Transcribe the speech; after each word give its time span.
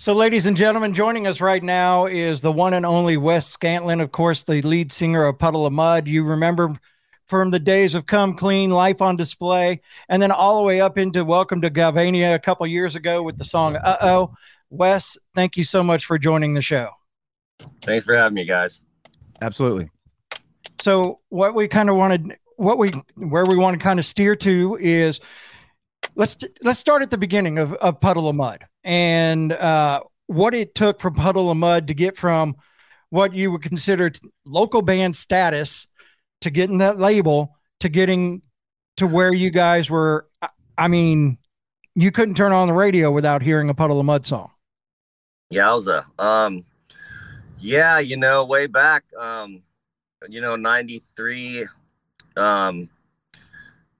So, 0.00 0.14
ladies 0.14 0.46
and 0.46 0.56
gentlemen, 0.56 0.94
joining 0.94 1.26
us 1.26 1.42
right 1.42 1.62
now 1.62 2.06
is 2.06 2.40
the 2.40 2.50
one 2.50 2.72
and 2.72 2.86
only 2.86 3.18
Wes 3.18 3.54
Scantlin, 3.54 4.00
of 4.00 4.12
course, 4.12 4.42
the 4.44 4.62
lead 4.62 4.90
singer 4.90 5.26
of 5.26 5.38
Puddle 5.38 5.66
of 5.66 5.74
Mudd. 5.74 6.08
You 6.08 6.24
remember 6.24 6.74
from 7.26 7.50
the 7.50 7.58
days 7.58 7.94
of 7.94 8.06
Come 8.06 8.32
Clean, 8.32 8.70
Life 8.70 9.02
on 9.02 9.16
Display, 9.16 9.82
and 10.08 10.22
then 10.22 10.30
all 10.30 10.56
the 10.56 10.66
way 10.66 10.80
up 10.80 10.96
into 10.96 11.22
Welcome 11.22 11.60
to 11.60 11.68
Galvania 11.68 12.34
a 12.34 12.38
couple 12.38 12.66
years 12.66 12.96
ago 12.96 13.22
with 13.22 13.36
the 13.36 13.44
song 13.44 13.76
Uh 13.76 13.98
Oh. 14.00 14.34
Wes, 14.70 15.18
thank 15.34 15.58
you 15.58 15.64
so 15.64 15.82
much 15.82 16.06
for 16.06 16.16
joining 16.16 16.54
the 16.54 16.62
show. 16.62 16.88
Thanks 17.82 18.06
for 18.06 18.16
having 18.16 18.36
me, 18.36 18.46
guys. 18.46 18.82
Absolutely. 19.42 19.90
So, 20.80 21.20
what 21.28 21.54
we 21.54 21.68
kind 21.68 21.90
of 21.90 21.96
wanted, 21.96 22.38
what 22.56 22.78
we, 22.78 22.88
where 23.16 23.44
we 23.44 23.56
want 23.56 23.78
to 23.78 23.84
kind 23.84 23.98
of 23.98 24.06
steer 24.06 24.34
to 24.36 24.78
is 24.80 25.20
let's 26.14 26.36
let's 26.62 26.78
start 26.78 27.02
at 27.02 27.10
the 27.10 27.18
beginning 27.18 27.58
of, 27.58 27.72
of 27.74 28.00
Puddle 28.00 28.28
of 28.28 28.36
Mudd 28.36 28.64
and 28.84 29.52
uh, 29.52 30.00
what 30.26 30.54
it 30.54 30.74
took 30.74 31.00
for 31.00 31.10
Puddle 31.10 31.50
of 31.50 31.56
Mudd 31.56 31.88
to 31.88 31.94
get 31.94 32.16
from 32.16 32.56
what 33.10 33.34
you 33.34 33.50
would 33.50 33.62
consider 33.62 34.12
local 34.44 34.82
band 34.82 35.16
status 35.16 35.86
to 36.40 36.50
getting 36.50 36.78
that 36.78 36.98
label 36.98 37.56
to 37.80 37.88
getting 37.88 38.42
to 38.96 39.06
where 39.06 39.32
you 39.32 39.50
guys 39.50 39.90
were. 39.90 40.26
I 40.78 40.88
mean, 40.88 41.38
you 41.94 42.10
couldn't 42.10 42.34
turn 42.36 42.52
on 42.52 42.68
the 42.68 42.74
radio 42.74 43.10
without 43.10 43.42
hearing 43.42 43.68
a 43.68 43.74
Puddle 43.74 43.98
of 43.98 44.06
Mudd 44.06 44.24
song. 44.24 44.50
Yowza. 45.52 46.04
Um, 46.18 46.62
yeah, 47.58 47.98
you 47.98 48.16
know, 48.16 48.44
way 48.44 48.66
back, 48.66 49.04
um, 49.18 49.62
you 50.28 50.40
know, 50.40 50.56
93, 50.56 51.66
um, 52.36 52.88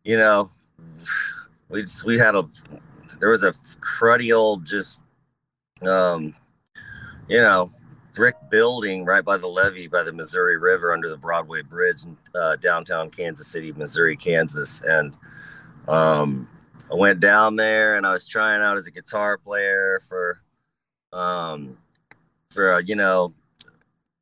you 0.05 0.17
know, 0.17 0.51
we 1.71 1.83
just, 1.83 2.05
we 2.05 2.19
had 2.19 2.35
a 2.35 2.47
there 3.19 3.31
was 3.31 3.43
a 3.43 3.53
cruddy 3.81 4.37
old 4.37 4.65
just 4.65 5.03
um 5.83 6.35
you 7.29 7.39
know 7.39 7.69
brick 8.15 8.37
building 8.51 9.05
right 9.05 9.25
by 9.25 9.37
the 9.37 9.47
levee 9.47 9.87
by 9.87 10.03
the 10.03 10.13
Missouri 10.13 10.59
River 10.59 10.93
under 10.93 11.09
the 11.09 11.17
Broadway 11.17 11.63
Bridge 11.63 12.05
in 12.05 12.17
uh, 12.35 12.57
downtown 12.57 13.09
Kansas 13.09 13.47
City, 13.47 13.73
Missouri, 13.73 14.17
Kansas, 14.17 14.83
and 14.83 15.17
um, 15.89 16.49
I 16.91 16.95
went 16.95 17.21
down 17.21 17.57
there 17.57 17.97
and 17.97 18.07
I 18.07 18.13
was 18.13 18.27
trying 18.27 18.63
out 18.63 18.77
as 18.77 18.87
a 18.87 18.91
guitar 18.91 19.39
player 19.39 20.01
for 20.09 20.41
um, 21.13 21.77
for 22.51 22.73
a, 22.73 22.85
you 22.85 22.97
know 22.97 23.33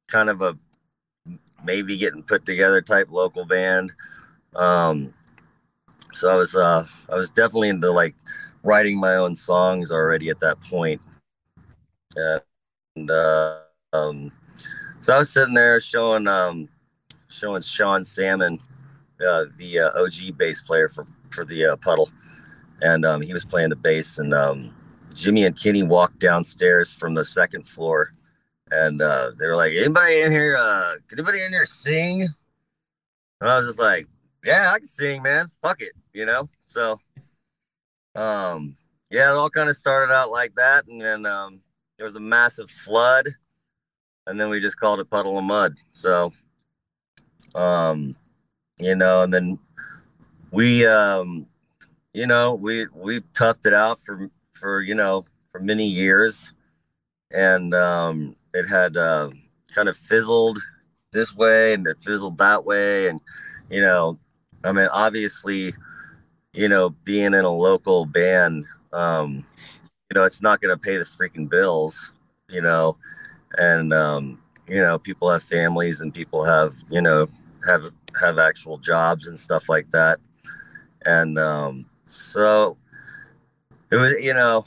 kind 0.06 0.28
of 0.30 0.42
a 0.42 0.56
maybe 1.64 1.96
getting 1.96 2.22
put 2.22 2.44
together 2.44 2.80
type 2.80 3.08
local 3.10 3.44
band. 3.44 3.92
Um, 4.54 5.12
so 6.12 6.30
I 6.30 6.36
was 6.36 6.54
uh 6.54 6.86
I 7.10 7.14
was 7.14 7.30
definitely 7.30 7.68
into 7.68 7.90
like 7.90 8.14
writing 8.62 8.98
my 8.98 9.14
own 9.14 9.34
songs 9.34 9.90
already 9.90 10.28
at 10.30 10.40
that 10.40 10.60
point. 10.60 11.00
And 12.16 13.10
uh, 13.10 13.58
um, 13.92 14.32
so 15.00 15.14
I 15.14 15.18
was 15.18 15.30
sitting 15.30 15.54
there 15.54 15.80
showing 15.80 16.26
um, 16.26 16.68
showing 17.28 17.62
Sean 17.62 18.04
Sammon, 18.04 18.58
uh, 19.26 19.44
the 19.56 19.80
uh, 19.80 20.02
OG 20.02 20.36
bass 20.36 20.62
player 20.62 20.88
for 20.88 21.06
for 21.30 21.44
the 21.44 21.66
uh, 21.66 21.76
Puddle, 21.76 22.10
and 22.82 23.04
um, 23.04 23.20
he 23.20 23.32
was 23.32 23.44
playing 23.44 23.70
the 23.70 23.76
bass. 23.76 24.18
And 24.18 24.34
um, 24.34 24.74
Jimmy 25.14 25.44
and 25.44 25.60
Kenny 25.60 25.82
walked 25.82 26.18
downstairs 26.18 26.92
from 26.92 27.14
the 27.14 27.24
second 27.24 27.68
floor, 27.68 28.12
and 28.70 29.00
uh, 29.00 29.32
they 29.38 29.46
were 29.46 29.56
like, 29.56 29.72
"Anybody 29.72 30.20
in 30.20 30.32
here? 30.32 30.56
Uh, 30.58 30.94
can 31.06 31.18
anybody 31.18 31.42
in 31.42 31.50
here 31.50 31.66
sing?" 31.66 32.22
And 33.40 33.48
I 33.48 33.56
was 33.56 33.66
just 33.66 33.78
like, 33.78 34.08
"Yeah, 34.44 34.70
I 34.72 34.78
can 34.78 34.84
sing, 34.84 35.22
man. 35.22 35.46
Fuck 35.62 35.82
it," 35.82 35.92
you 36.12 36.26
know. 36.26 36.48
So 36.64 36.98
um, 38.18 38.76
yeah, 39.10 39.30
it 39.30 39.34
all 39.34 39.48
kind 39.50 39.70
of 39.70 39.76
started 39.76 40.12
out 40.12 40.30
like 40.30 40.54
that, 40.56 40.86
and 40.88 41.00
then 41.00 41.24
um, 41.24 41.60
there 41.96 42.04
was 42.04 42.16
a 42.16 42.20
massive 42.20 42.70
flood, 42.70 43.28
and 44.26 44.40
then 44.40 44.50
we 44.50 44.60
just 44.60 44.78
called 44.78 45.00
it 45.00 45.08
Puddle 45.08 45.38
of 45.38 45.44
Mudd. 45.44 45.76
So, 45.92 46.32
um, 47.54 48.16
you 48.78 48.96
know, 48.96 49.22
and 49.22 49.32
then 49.32 49.58
we, 50.50 50.84
um, 50.84 51.46
you 52.12 52.26
know, 52.26 52.54
we 52.54 52.86
we 52.92 53.20
toughed 53.34 53.66
it 53.66 53.74
out 53.74 54.00
for 54.00 54.28
for 54.52 54.82
you 54.82 54.94
know 54.94 55.24
for 55.52 55.60
many 55.60 55.86
years, 55.86 56.54
and 57.30 57.72
um, 57.74 58.34
it 58.52 58.66
had 58.68 58.96
uh, 58.96 59.30
kind 59.72 59.88
of 59.88 59.96
fizzled 59.96 60.58
this 61.12 61.34
way 61.34 61.72
and 61.72 61.86
it 61.86 62.02
fizzled 62.02 62.36
that 62.38 62.64
way, 62.64 63.08
and 63.08 63.20
you 63.70 63.80
know, 63.80 64.18
I 64.64 64.72
mean, 64.72 64.88
obviously 64.92 65.72
you 66.52 66.68
know, 66.68 66.90
being 67.04 67.34
in 67.34 67.44
a 67.44 67.48
local 67.48 68.04
band, 68.04 68.64
um, 68.92 69.46
you 70.10 70.14
know, 70.14 70.24
it's 70.24 70.42
not 70.42 70.60
going 70.60 70.74
to 70.74 70.80
pay 70.80 70.96
the 70.96 71.04
freaking 71.04 71.48
bills, 71.48 72.14
you 72.48 72.60
know, 72.60 72.96
and, 73.58 73.92
um, 73.92 74.42
you 74.66 74.80
know, 74.80 74.98
people 74.98 75.30
have 75.30 75.42
families 75.42 76.00
and 76.00 76.14
people 76.14 76.44
have, 76.44 76.72
you 76.90 77.00
know, 77.00 77.28
have, 77.66 77.84
have 78.20 78.38
actual 78.38 78.78
jobs 78.78 79.28
and 79.28 79.38
stuff 79.38 79.68
like 79.68 79.90
that. 79.90 80.18
And, 81.04 81.38
um, 81.38 81.86
so 82.04 82.76
it 83.92 83.96
was, 83.96 84.14
you 84.20 84.34
know, 84.34 84.64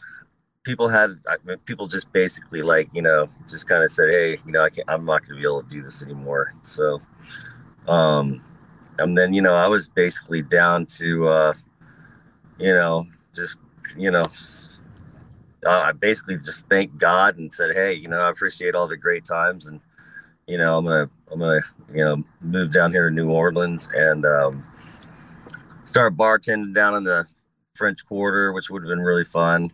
people 0.63 0.87
had, 0.87 1.09
I 1.27 1.35
mean, 1.43 1.57
people 1.65 1.87
just 1.87 2.11
basically 2.13 2.61
like, 2.61 2.89
you 2.93 3.01
know, 3.01 3.27
just 3.49 3.67
kind 3.67 3.83
of 3.83 3.91
said, 3.91 4.09
Hey, 4.09 4.37
you 4.45 4.51
know, 4.51 4.63
I 4.63 4.69
can't, 4.69 4.89
I'm 4.89 5.05
not 5.05 5.21
going 5.21 5.35
to 5.35 5.41
be 5.41 5.43
able 5.43 5.63
to 5.63 5.69
do 5.69 5.81
this 5.81 6.03
anymore. 6.03 6.53
So, 6.61 7.01
um, 7.87 8.41
and 9.03 9.17
then, 9.17 9.33
you 9.33 9.41
know, 9.41 9.55
I 9.55 9.67
was 9.67 9.87
basically 9.87 10.41
down 10.41 10.85
to, 10.97 11.27
uh, 11.27 11.53
you 12.59 12.73
know, 12.73 13.07
just, 13.33 13.57
you 13.97 14.11
know, 14.11 14.25
uh, 15.65 15.81
I 15.85 15.91
basically 15.91 16.37
just 16.37 16.67
thanked 16.67 16.97
God 16.97 17.37
and 17.37 17.53
said, 17.53 17.75
Hey, 17.75 17.93
you 17.93 18.07
know, 18.07 18.19
I 18.19 18.29
appreciate 18.29 18.75
all 18.75 18.87
the 18.87 18.97
great 18.97 19.25
times. 19.25 19.67
And, 19.67 19.79
you 20.47 20.57
know, 20.57 20.77
I'm 20.77 20.85
to, 20.85 21.09
I'm 21.31 21.39
to, 21.39 21.61
you 21.93 22.03
know, 22.03 22.23
move 22.41 22.71
down 22.73 22.91
here 22.91 23.09
to 23.09 23.15
New 23.15 23.29
Orleans 23.29 23.89
and, 23.93 24.25
um, 24.25 24.63
start 25.83 26.15
bartending 26.15 26.73
down 26.73 26.95
in 26.95 27.03
the 27.03 27.25
French 27.75 28.05
Quarter, 28.05 28.53
which 28.53 28.69
would 28.69 28.83
have 28.83 28.89
been 28.89 29.01
really 29.01 29.25
fun. 29.25 29.71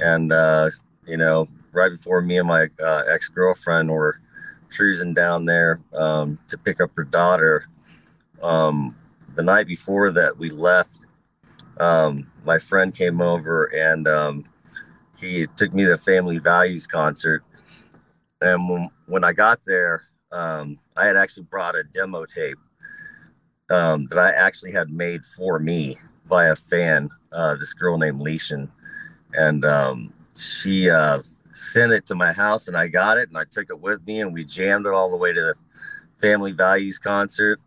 And, 0.00 0.32
uh, 0.32 0.70
you 1.06 1.16
know, 1.16 1.48
right 1.72 1.90
before 1.90 2.20
me 2.20 2.38
and 2.38 2.48
my 2.48 2.68
uh, 2.82 3.02
ex 3.10 3.28
girlfriend 3.28 3.90
were 3.90 4.20
cruising 4.74 5.14
down 5.14 5.44
there 5.44 5.80
um, 5.94 6.38
to 6.48 6.56
pick 6.56 6.80
up 6.80 6.90
her 6.96 7.04
daughter, 7.04 7.66
um, 8.42 8.96
the 9.34 9.42
night 9.42 9.66
before 9.66 10.10
that 10.12 10.36
we 10.36 10.50
left, 10.50 11.06
um, 11.78 12.30
my 12.44 12.58
friend 12.58 12.94
came 12.94 13.20
over 13.20 13.64
and 13.66 14.06
um, 14.06 14.44
he 15.18 15.46
took 15.56 15.72
me 15.74 15.84
to 15.84 15.94
a 15.94 15.98
family 15.98 16.38
values 16.38 16.86
concert. 16.86 17.44
And 18.40 18.90
when, 19.06 19.24
I 19.24 19.32
got 19.32 19.60
there, 19.64 20.02
um, 20.32 20.78
I 20.96 21.06
had 21.06 21.16
actually 21.16 21.44
brought 21.44 21.76
a 21.76 21.84
demo 21.84 22.26
tape 22.26 22.58
um, 23.70 24.06
that 24.06 24.18
I 24.18 24.30
actually 24.30 24.72
had 24.72 24.90
made 24.90 25.24
for 25.24 25.58
me 25.58 25.96
by 26.28 26.46
a 26.46 26.56
fan, 26.56 27.08
uh, 27.30 27.54
this 27.54 27.72
girl 27.72 27.98
named 27.98 28.20
Leishan. 28.20 28.68
And 29.34 29.64
um, 29.64 30.12
she 30.34 30.90
uh, 30.90 31.18
sent 31.52 31.92
it 31.92 32.04
to 32.06 32.14
my 32.14 32.32
house 32.32 32.68
and 32.68 32.76
I 32.76 32.88
got 32.88 33.18
it 33.18 33.28
and 33.28 33.38
I 33.38 33.44
took 33.44 33.70
it 33.70 33.80
with 33.80 34.04
me 34.06 34.20
and 34.20 34.32
we 34.32 34.44
jammed 34.44 34.86
it 34.86 34.92
all 34.92 35.10
the 35.10 35.16
way 35.16 35.32
to 35.32 35.40
the 35.40 35.54
family 36.20 36.52
values 36.52 36.98
concert. 36.98 37.60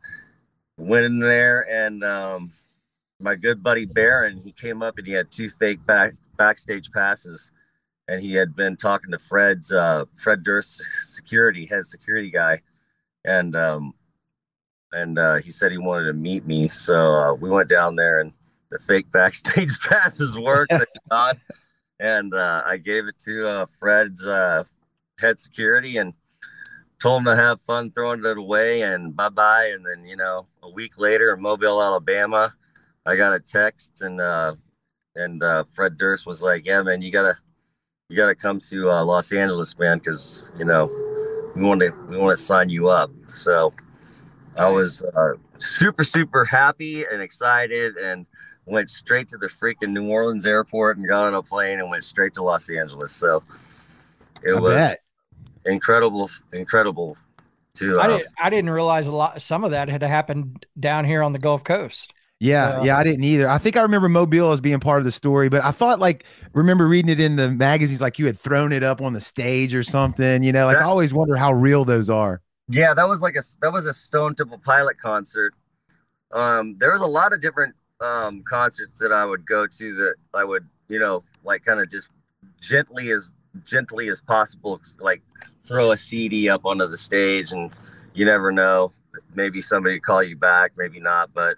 Went 0.78 1.06
in 1.06 1.20
there 1.20 1.66
and 1.70 2.04
um, 2.04 2.52
my 3.20 3.36
good 3.36 3.64
buddy 3.64 3.86
Baron, 3.86 4.38
he 4.38 4.52
came 4.52 4.82
up 4.82 4.98
and 4.98 5.08
he 5.08 5.14
had 5.14 5.32
two 5.32 5.50
fake 5.50 5.86
back 5.86 6.14
backstage 6.38 6.92
passes, 6.92 7.52
and 8.08 8.22
he 8.22 8.34
had 8.34 8.56
been 8.56 8.76
talking 8.76 9.12
to 9.12 9.20
Fred's 9.20 9.72
uh, 9.72 10.06
Fred 10.16 10.44
Durst, 10.44 10.84
security 11.02 11.66
head 11.66 11.86
security 11.86 12.30
guy, 12.30 12.62
and 13.24 13.56
um, 13.56 13.94
and 14.92 15.18
uh, 15.18 15.36
he 15.36 15.52
said 15.52 15.72
he 15.72 15.78
wanted 15.78 16.06
to 16.06 16.14
meet 16.14 16.46
me, 16.46 16.68
so 16.68 16.96
uh, 16.96 17.34
we 17.34 17.50
went 17.50 17.70
down 17.70 17.96
there 17.96 18.20
and 18.20 18.34
the 18.70 18.80
fake 18.80 19.12
backstage 19.14 19.80
passes 19.82 20.38
worked, 20.38 20.74
God, 21.10 21.40
and 22.00 22.34
uh, 22.34 22.64
I 22.66 22.78
gave 22.78 23.08
it 23.08 23.18
to 23.20 23.48
uh, 23.48 23.66
Fred's 23.80 24.26
uh, 24.26 24.64
head 25.20 25.40
security 25.40 25.98
and 25.98 26.14
told 27.02 27.20
him 27.20 27.26
to 27.26 27.36
have 27.36 27.62
fun 27.62 27.92
throwing 27.92 28.24
it 28.26 28.38
away 28.38 28.82
and 28.82 29.16
bye 29.16 29.30
bye, 29.30 29.72
and 29.74 29.86
then 29.86 30.06
you 30.06 30.16
know 30.16 30.48
a 30.64 30.70
week 30.70 30.98
later 30.98 31.34
in 31.34 31.42
Mobile, 31.42 31.82
Alabama 31.82 32.54
I 33.06 33.16
got 33.16 33.34
a 33.34 33.40
text 33.40 34.02
and 34.02 34.20
uh, 34.20 34.56
and 35.16 35.44
uh, 35.44 35.64
Fred 35.74 35.98
Durst 35.98 36.26
was 36.26 36.42
like, 36.42 36.66
"Yeah, 36.66 36.82
man, 36.82 37.02
you 37.02 37.12
gotta 37.12 37.36
you 38.10 38.18
gotta 38.18 38.36
come 38.36 38.60
to 38.72 38.90
uh, 38.90 39.04
Los 39.06 39.32
Angeles, 39.32 39.78
man, 39.78 40.00
because 40.00 40.52
you 40.58 40.66
know 40.66 40.86
we 41.56 41.62
want 41.62 41.82
to 41.82 41.92
we 42.10 42.18
want 42.18 42.36
to 42.36 42.44
sign 42.44 42.70
you 42.70 42.90
up." 42.90 43.12
So 43.28 43.74
I 44.58 44.68
was 44.68 45.04
uh, 45.04 45.34
super 45.60 46.04
super 46.04 46.46
happy 46.46 47.06
and 47.06 47.22
excited 47.22 47.96
and 47.98 48.26
went 48.66 48.90
straight 48.90 49.28
to 49.28 49.38
the 49.38 49.48
freaking 49.48 49.92
New 49.92 50.10
Orleans 50.10 50.48
airport 50.48 50.98
and 50.98 51.08
got 51.08 51.26
on 51.26 51.36
a 51.36 51.44
plane 51.44 51.80
and 51.80 51.90
went 51.92 52.04
straight 52.04 52.34
to 52.34 52.44
Los 52.44 52.72
Angeles. 52.72 53.12
So 53.12 53.44
it 54.44 54.56
I 54.56 54.60
was 54.60 54.74
bet. 54.74 55.00
Incredible, 55.66 56.30
incredible. 56.54 57.18
To 57.76 58.00
I, 58.00 58.06
uh, 58.06 58.18
did, 58.18 58.28
I 58.42 58.50
didn't 58.50 58.70
realize 58.70 59.06
a 59.08 59.12
lot. 59.12 59.42
Some 59.42 59.64
of 59.64 59.72
that 59.72 59.90
had 59.90 60.02
happened 60.02 60.66
down 60.80 61.04
here 61.04 61.22
on 61.22 61.34
the 61.34 61.40
Gulf 61.40 61.64
Coast. 61.64 62.14
Yeah, 62.40 62.80
So- 62.80 62.86
yeah, 62.86 62.98
I 62.98 63.04
didn't 63.04 63.24
either. 63.24 63.50
I 63.50 63.58
think 63.58 63.76
I 63.78 63.82
remember 63.82 64.08
Mobile 64.10 64.52
as 64.52 64.62
being 64.62 64.80
part 64.80 65.00
of 65.00 65.06
the 65.06 65.12
story, 65.12 65.50
but 65.50 65.64
I 65.64 65.72
thought 65.72 66.00
like 66.00 66.26
remember 66.54 66.88
reading 66.88 67.10
it 67.10 67.20
in 67.20 67.36
the 67.36 67.50
magazines 67.52 68.02
like 68.02 68.20
you 68.20 68.26
had 68.26 68.38
thrown 68.38 68.72
it 68.72 68.84
up 68.84 69.02
on 69.02 69.14
the 69.14 69.22
stage 69.22 69.74
or 69.76 69.84
something. 69.84 70.44
You 70.44 70.52
know, 70.54 70.66
like 70.66 70.78
I 70.78 70.84
always 70.84 71.14
wonder 71.14 71.36
how 71.36 71.54
real 71.54 71.86
those 71.86 72.10
are. 72.10 72.42
Yeah, 72.68 72.94
that 72.94 73.08
was 73.08 73.22
like 73.22 73.36
a 73.36 73.42
that 73.62 73.72
was 73.72 73.86
a 73.86 73.94
Stone 73.94 74.36
Temple 74.36 74.60
Pilot 74.60 74.98
concert. 74.98 75.54
Um, 76.32 76.78
there 76.78 76.92
was 76.92 77.02
a 77.02 77.08
lot 77.08 77.32
of 77.34 77.42
different 77.42 77.76
um, 78.02 78.42
concerts 78.44 79.00
that 79.00 79.12
I 79.14 79.26
would 79.26 79.46
go 79.46 79.66
to 79.68 79.96
that 79.96 80.16
I 80.34 80.44
would, 80.44 80.68
you 80.90 81.00
know, 81.00 81.22
like 81.44 81.64
kind 81.64 81.80
of 81.80 81.90
just 81.90 82.10
gently 82.60 83.12
as 83.12 83.32
gently 83.64 84.10
as 84.10 84.22
possible, 84.22 84.80
like 85.00 85.22
throw 85.66 85.92
a 85.92 85.98
CD 85.98 86.50
up 86.50 86.66
onto 86.66 86.88
the 86.88 86.98
stage, 86.98 87.52
and 87.52 87.72
you 88.14 88.26
never 88.26 88.52
know, 88.52 88.92
maybe 89.36 89.62
somebody 89.62 90.00
call 90.00 90.24
you 90.24 90.36
back, 90.36 90.74
maybe 90.78 91.00
not, 91.00 91.34
but 91.34 91.56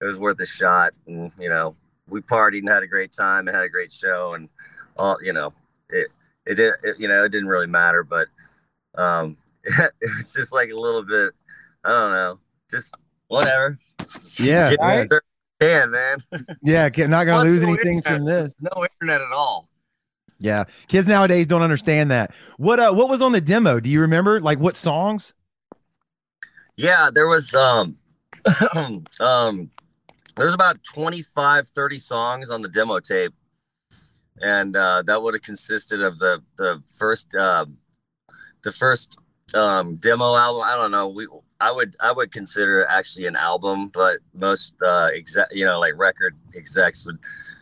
it 0.00 0.04
was 0.04 0.18
worth 0.18 0.40
a 0.40 0.46
shot. 0.46 0.92
And 1.06 1.32
you 1.38 1.48
know, 1.48 1.74
we 2.08 2.20
partied 2.20 2.58
and 2.58 2.68
had 2.68 2.82
a 2.82 2.86
great 2.88 3.12
time 3.12 3.48
and 3.48 3.56
had 3.56 3.64
a 3.64 3.68
great 3.68 3.92
show, 3.92 4.34
and 4.34 4.48
all 4.96 5.18
you 5.22 5.32
know, 5.32 5.52
it 5.90 6.08
it 6.46 6.54
did, 6.56 6.72
it, 6.82 6.98
you 6.98 7.08
know, 7.08 7.24
it 7.24 7.32
didn't 7.32 7.48
really 7.48 7.66
matter, 7.66 8.04
but 8.04 8.28
um, 8.96 9.36
it 9.64 9.92
was 10.02 10.32
just 10.34 10.52
like 10.52 10.70
a 10.70 10.78
little 10.78 11.02
bit, 11.02 11.32
I 11.84 11.88
don't 11.90 12.12
know, 12.12 12.38
just 12.70 12.94
whatever. 13.28 13.78
Yeah, 14.38 14.70
Get 14.70 14.78
yeah, 14.80 15.04
there, 15.08 15.22
can 15.60 15.90
man. 15.90 16.18
yeah. 16.62 16.88
Not 17.06 17.24
gonna 17.24 17.38
What's 17.38 17.48
lose 17.48 17.60
the 17.62 17.68
anything 17.68 17.96
internet? 17.98 18.18
from 18.18 18.24
this. 18.24 18.54
No 18.60 18.86
internet 19.00 19.20
at 19.22 19.32
all. 19.32 19.68
Yeah, 20.38 20.64
kids 20.88 21.06
nowadays 21.06 21.46
don't 21.46 21.62
understand 21.62 22.10
that. 22.10 22.32
What 22.56 22.80
uh, 22.80 22.92
what 22.92 23.08
was 23.08 23.22
on 23.22 23.32
the 23.32 23.40
demo? 23.40 23.80
Do 23.80 23.88
you 23.90 24.00
remember? 24.00 24.40
Like 24.40 24.58
what 24.58 24.76
songs? 24.76 25.32
Yeah, 26.76 27.10
there 27.12 27.28
was 27.28 27.54
um 27.54 27.96
um 29.20 29.70
there's 30.36 30.54
about 30.54 30.82
25 30.82 31.68
30 31.68 31.98
songs 31.98 32.50
on 32.50 32.62
the 32.62 32.68
demo 32.68 33.00
tape. 33.00 33.32
And 34.42 34.76
uh 34.76 35.02
that 35.06 35.22
would 35.22 35.34
have 35.34 35.42
consisted 35.42 36.02
of 36.02 36.18
the 36.18 36.42
the 36.56 36.82
first 36.98 37.34
uh 37.34 37.66
the 38.64 38.72
first 38.72 39.16
um 39.54 39.96
demo 39.96 40.34
album. 40.34 40.62
I 40.64 40.74
don't 40.76 40.90
know. 40.90 41.08
We 41.08 41.28
I 41.60 41.70
would 41.70 41.94
I 42.02 42.10
would 42.10 42.32
consider 42.32 42.84
actually 42.86 43.26
an 43.26 43.36
album, 43.36 43.88
but 43.88 44.18
most 44.34 44.74
uh 44.84 45.10
exec 45.14 45.48
you 45.52 45.64
know 45.64 45.78
like 45.78 45.94
record 45.96 46.36
execs 46.56 47.06
would 47.06 47.18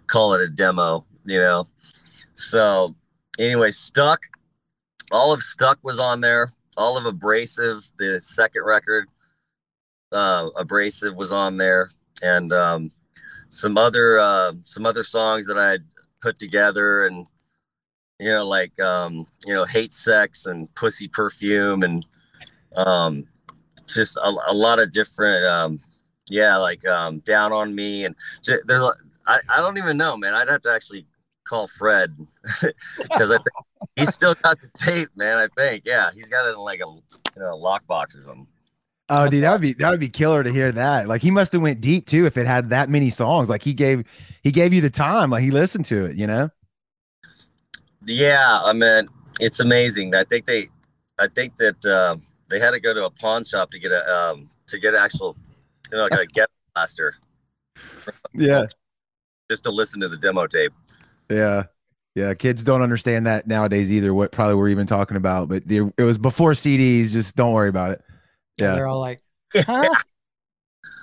call 0.06 0.32
it 0.34 0.40
a 0.40 0.48
demo, 0.48 1.04
you 1.26 1.38
know. 1.38 1.66
So 2.34 2.94
anyway, 3.38 3.70
Stuck, 3.70 4.22
all 5.10 5.32
of 5.32 5.40
Stuck 5.42 5.78
was 5.82 5.98
on 5.98 6.20
there. 6.20 6.48
All 6.76 6.96
of 6.96 7.04
Abrasive, 7.04 7.84
the 7.98 8.20
second 8.22 8.64
record, 8.64 9.08
uh, 10.10 10.48
Abrasive 10.56 11.14
was 11.14 11.32
on 11.32 11.58
there, 11.58 11.90
and 12.22 12.52
um, 12.52 12.90
some 13.50 13.76
other 13.76 14.18
uh, 14.18 14.52
some 14.62 14.86
other 14.86 15.02
songs 15.02 15.46
that 15.46 15.58
I 15.58 15.70
had 15.70 15.84
put 16.22 16.38
together, 16.38 17.06
and 17.06 17.26
you 18.18 18.30
know, 18.30 18.46
like 18.46 18.78
um, 18.80 19.26
you 19.44 19.52
know, 19.52 19.64
Hate 19.64 19.92
Sex 19.92 20.46
and 20.46 20.74
Pussy 20.74 21.08
Perfume, 21.08 21.82
and 21.82 22.06
um, 22.76 23.26
just 23.86 24.16
a, 24.16 24.34
a 24.48 24.54
lot 24.54 24.78
of 24.78 24.90
different, 24.92 25.44
um, 25.44 25.80
yeah, 26.28 26.56
like 26.56 26.86
um, 26.86 27.18
Down 27.20 27.52
on 27.52 27.74
Me, 27.74 28.04
and 28.04 28.14
j- 28.42 28.60
there's 28.64 28.80
a, 28.80 28.92
I, 29.26 29.40
I 29.48 29.56
don't 29.58 29.76
even 29.78 29.96
know, 29.96 30.16
man. 30.16 30.34
I'd 30.34 30.48
have 30.48 30.62
to 30.62 30.72
actually 30.72 31.06
call 31.44 31.66
Fred 31.66 32.16
because 33.02 33.30
I 33.30 33.36
think 33.36 33.46
he's 33.96 34.14
still 34.14 34.34
got 34.34 34.58
the 34.60 34.68
tape, 34.74 35.10
man. 35.16 35.38
I 35.38 35.48
think, 35.56 35.82
yeah, 35.84 36.10
he's 36.14 36.28
got 36.28 36.46
it 36.46 36.52
in 36.52 36.58
like 36.58 36.80
a 36.80 36.86
you 36.86 37.02
know 37.42 37.56
lockbox 37.56 38.18
or 38.18 38.22
something. 38.22 38.46
Oh, 39.08 39.28
dude, 39.28 39.42
that 39.42 39.52
would 39.52 39.60
be 39.60 39.72
that 39.74 39.90
would 39.90 40.00
be 40.00 40.08
killer 40.08 40.42
to 40.42 40.50
hear 40.50 40.72
that. 40.72 41.08
Like 41.08 41.20
he 41.20 41.30
must 41.30 41.52
have 41.52 41.62
went 41.62 41.80
deep 41.80 42.06
too 42.06 42.24
if 42.26 42.36
it 42.36 42.46
had 42.46 42.70
that 42.70 42.88
many 42.88 43.10
songs. 43.10 43.50
Like 43.50 43.62
he 43.62 43.74
gave 43.74 44.04
he 44.42 44.50
gave 44.50 44.72
you 44.72 44.80
the 44.80 44.90
time. 44.90 45.30
Like 45.30 45.42
he 45.42 45.50
listened 45.50 45.84
to 45.86 46.06
it. 46.06 46.16
You 46.16 46.26
know. 46.26 46.48
Yeah, 48.04 48.60
I 48.64 48.72
mean, 48.72 49.06
it's 49.40 49.60
amazing. 49.60 50.14
I 50.14 50.24
think 50.24 50.46
they, 50.46 50.68
I 51.20 51.28
think 51.28 51.56
that 51.56 51.84
uh, 51.84 52.16
they 52.48 52.58
had 52.58 52.72
to 52.72 52.80
go 52.80 52.92
to 52.94 53.04
a 53.04 53.10
pawn 53.10 53.44
shop 53.44 53.70
to 53.70 53.78
get 53.78 53.92
a 53.92 54.02
um, 54.12 54.50
to 54.66 54.78
get 54.78 54.94
actual, 54.94 55.36
you 55.90 55.98
know, 55.98 56.04
like 56.04 56.20
a 56.20 56.26
get 56.26 56.48
blaster 56.74 57.14
Yeah. 58.32 58.64
just 59.50 59.64
to 59.64 59.70
listen 59.70 60.00
to 60.00 60.08
the 60.08 60.16
demo 60.16 60.46
tape. 60.46 60.72
Yeah. 61.30 61.64
Yeah. 62.14 62.34
Kids 62.34 62.64
don't 62.64 62.82
understand 62.82 63.26
that 63.26 63.46
nowadays 63.46 63.90
either. 63.90 64.12
What 64.12 64.32
probably 64.32 64.54
we're 64.54 64.68
even 64.68 64.86
talking 64.86 65.16
about, 65.16 65.48
but 65.48 65.66
the, 65.66 65.92
it 65.96 66.02
was 66.02 66.18
before 66.18 66.52
CDs. 66.52 67.12
Just 67.12 67.36
don't 67.36 67.52
worry 67.52 67.68
about 67.68 67.92
it. 67.92 68.02
Yeah. 68.58 68.74
They're 68.74 68.86
all 68.86 69.00
like, 69.00 69.20
huh? 69.54 69.88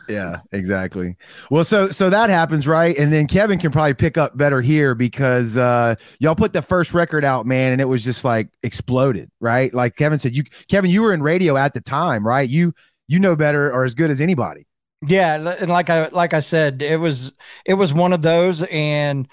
Yeah, 0.09 0.41
exactly. 0.51 1.15
Well, 1.51 1.63
so 1.63 1.91
so 1.91 2.09
that 2.09 2.31
happens, 2.31 2.67
right? 2.67 2.97
And 2.97 3.13
then 3.13 3.27
Kevin 3.27 3.59
can 3.59 3.71
probably 3.71 3.93
pick 3.93 4.17
up 4.17 4.35
better 4.35 4.59
here 4.59 4.95
because 4.95 5.55
uh 5.55 5.93
y'all 6.17 6.33
put 6.33 6.51
the 6.51 6.63
first 6.63 6.95
record 6.95 7.23
out, 7.23 7.45
man, 7.45 7.73
and 7.73 7.79
it 7.79 7.85
was 7.85 8.03
just 8.03 8.25
like 8.25 8.49
exploded, 8.63 9.29
right? 9.39 9.71
Like 9.71 9.95
Kevin 9.95 10.17
said, 10.17 10.35
you 10.35 10.43
Kevin, 10.67 10.89
you 10.89 11.03
were 11.03 11.13
in 11.13 11.21
radio 11.21 11.57
at 11.57 11.75
the 11.75 11.81
time, 11.81 12.25
right? 12.25 12.49
You 12.49 12.73
you 13.07 13.19
know 13.19 13.35
better 13.35 13.71
or 13.71 13.85
as 13.85 13.93
good 13.93 14.09
as 14.09 14.19
anybody. 14.19 14.65
Yeah, 15.05 15.35
and 15.59 15.69
like 15.69 15.91
I 15.91 16.07
like 16.07 16.33
I 16.33 16.39
said, 16.39 16.81
it 16.81 16.97
was 16.97 17.33
it 17.63 17.75
was 17.75 17.93
one 17.93 18.11
of 18.11 18.23
those, 18.23 18.63
and 18.63 19.27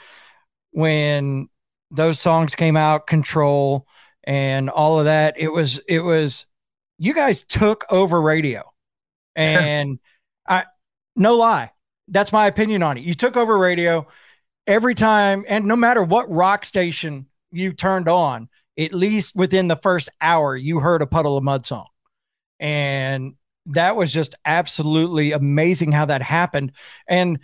when 0.77 1.49
those 1.91 2.21
songs 2.21 2.55
came 2.55 2.77
out, 2.77 3.07
Control 3.07 3.87
and 4.25 4.69
all 4.69 4.99
of 4.99 5.07
that, 5.07 5.37
it 5.39 5.49
was 5.49 5.81
it 5.89 6.01
was 6.01 6.45
you 6.99 7.15
guys 7.15 7.45
took 7.45 7.87
over 7.89 8.21
radio, 8.21 8.63
and 9.37 9.99
I 10.47 10.65
no 11.15 11.37
lie, 11.37 11.71
that's 12.09 12.31
my 12.31 12.47
opinion 12.47 12.83
on 12.83 12.99
it. 12.99 13.05
You 13.05 13.15
took 13.15 13.39
over 13.39 13.57
radio 13.57 14.07
every 14.67 14.95
time, 14.95 15.47
and 15.49 15.65
no 15.65 15.77
matter 15.77 16.03
what 16.03 16.31
rock 16.31 16.67
station 16.67 17.25
you 17.51 17.73
turned 17.73 18.07
on, 18.07 18.51
at 18.79 18.93
least 18.93 19.35
within 19.35 19.69
the 19.69 19.77
first 19.77 20.11
hour, 20.21 20.55
you 20.55 20.79
heard 20.79 21.01
a 21.01 21.07
Puddle 21.07 21.39
of 21.39 21.45
Mudd 21.45 21.65
song, 21.65 21.87
and 22.61 23.35
that 23.65 23.97
was 23.97 24.13
just 24.13 24.35
absolutely 24.45 25.33
amazing 25.33 25.91
how 25.91 26.05
that 26.05 26.21
happened. 26.21 26.73
And 27.09 27.39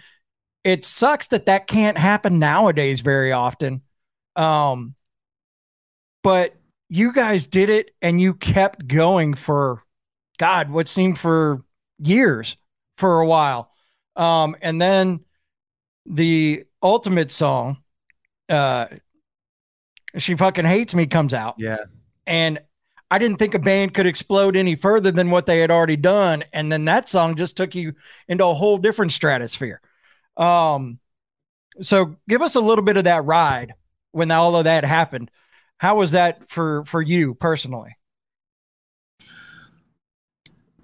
it 0.64 0.84
sucks 0.84 1.28
that 1.28 1.46
that 1.46 1.66
can't 1.66 1.98
happen 1.98 2.38
nowadays 2.38 3.00
very 3.00 3.32
often. 3.32 3.82
Um, 4.36 4.94
but 6.22 6.54
you 6.88 7.12
guys 7.12 7.46
did 7.46 7.68
it 7.68 7.90
and 8.00 8.20
you 8.20 8.34
kept 8.34 8.86
going 8.86 9.34
for 9.34 9.82
God, 10.38 10.70
what 10.70 10.88
seemed 10.88 11.18
for 11.18 11.62
years 11.98 12.56
for 12.96 13.20
a 13.20 13.26
while. 13.26 13.70
Um, 14.16 14.56
and 14.60 14.80
then 14.80 15.20
the 16.06 16.64
ultimate 16.82 17.32
song, 17.32 17.78
uh, 18.48 18.86
She 20.18 20.36
Fucking 20.36 20.64
Hates 20.64 20.94
Me 20.94 21.06
comes 21.06 21.32
out 21.34 21.56
Yeah. 21.58 21.78
and 22.26 22.60
I 23.10 23.18
didn't 23.18 23.38
think 23.38 23.54
a 23.54 23.58
band 23.58 23.92
could 23.92 24.06
explode 24.06 24.56
any 24.56 24.74
further 24.74 25.10
than 25.10 25.30
what 25.30 25.44
they 25.44 25.58
had 25.58 25.70
already 25.70 25.96
done. 25.96 26.44
And 26.54 26.72
then 26.72 26.86
that 26.86 27.10
song 27.10 27.36
just 27.36 27.58
took 27.58 27.74
you 27.74 27.94
into 28.26 28.44
a 28.46 28.54
whole 28.54 28.78
different 28.78 29.12
stratosphere. 29.12 29.82
Um, 30.36 30.98
so 31.80 32.16
give 32.28 32.42
us 32.42 32.54
a 32.54 32.60
little 32.60 32.84
bit 32.84 32.96
of 32.96 33.04
that 33.04 33.24
ride 33.24 33.74
when 34.12 34.30
all 34.30 34.56
of 34.56 34.64
that 34.64 34.84
happened. 34.84 35.30
How 35.78 35.96
was 35.96 36.12
that 36.12 36.48
for 36.48 36.84
for 36.84 37.02
you 37.02 37.34
personally? 37.34 37.96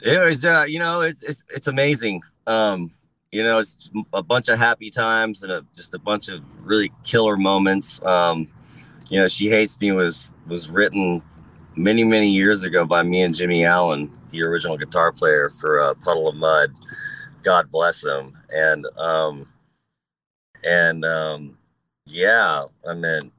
It 0.01 0.25
was, 0.25 0.45
uh, 0.45 0.65
you 0.67 0.79
know, 0.79 1.03
it's 1.03 1.23
it's 1.23 1.45
it's 1.51 1.67
amazing. 1.67 2.23
Um, 2.47 2.93
you 3.31 3.43
know, 3.43 3.59
it's 3.59 3.91
a 4.13 4.23
bunch 4.23 4.49
of 4.49 4.59
happy 4.59 4.91
times 4.91 5.43
and 5.43 5.53
a, 5.53 5.65
just 5.77 5.93
a 5.95 5.99
bunch 5.99 6.29
of 6.29 6.43
really 6.67 6.91
killer 7.05 7.37
moments. 7.37 8.01
Um, 8.03 8.49
you 9.11 9.21
know, 9.21 9.27
she 9.27 9.51
hates 9.51 9.79
me 9.81 9.93
was 9.93 10.33
was 10.47 10.71
written 10.71 11.23
many 11.77 12.05
many 12.05 12.31
years 12.31 12.65
ago 12.65 12.87
by 12.87 13.03
me 13.03 13.23
and 13.23 13.35
Jimmy 13.35 13.65
Allen, 13.65 14.11
the 14.31 14.43
original 14.43 14.77
guitar 14.77 15.13
player 15.13 15.51
for 15.51 15.81
uh, 15.81 15.95
Puddle 15.95 16.29
of 16.29 16.37
Mudd. 16.37 16.73
God 17.43 17.71
bless 17.71 18.05
him. 18.05 18.37
And 18.51 18.87
um, 18.97 19.47
and 20.65 21.05
um, 21.05 21.59
yeah, 22.07 22.65
I 22.89 22.95
mean, 22.95 23.31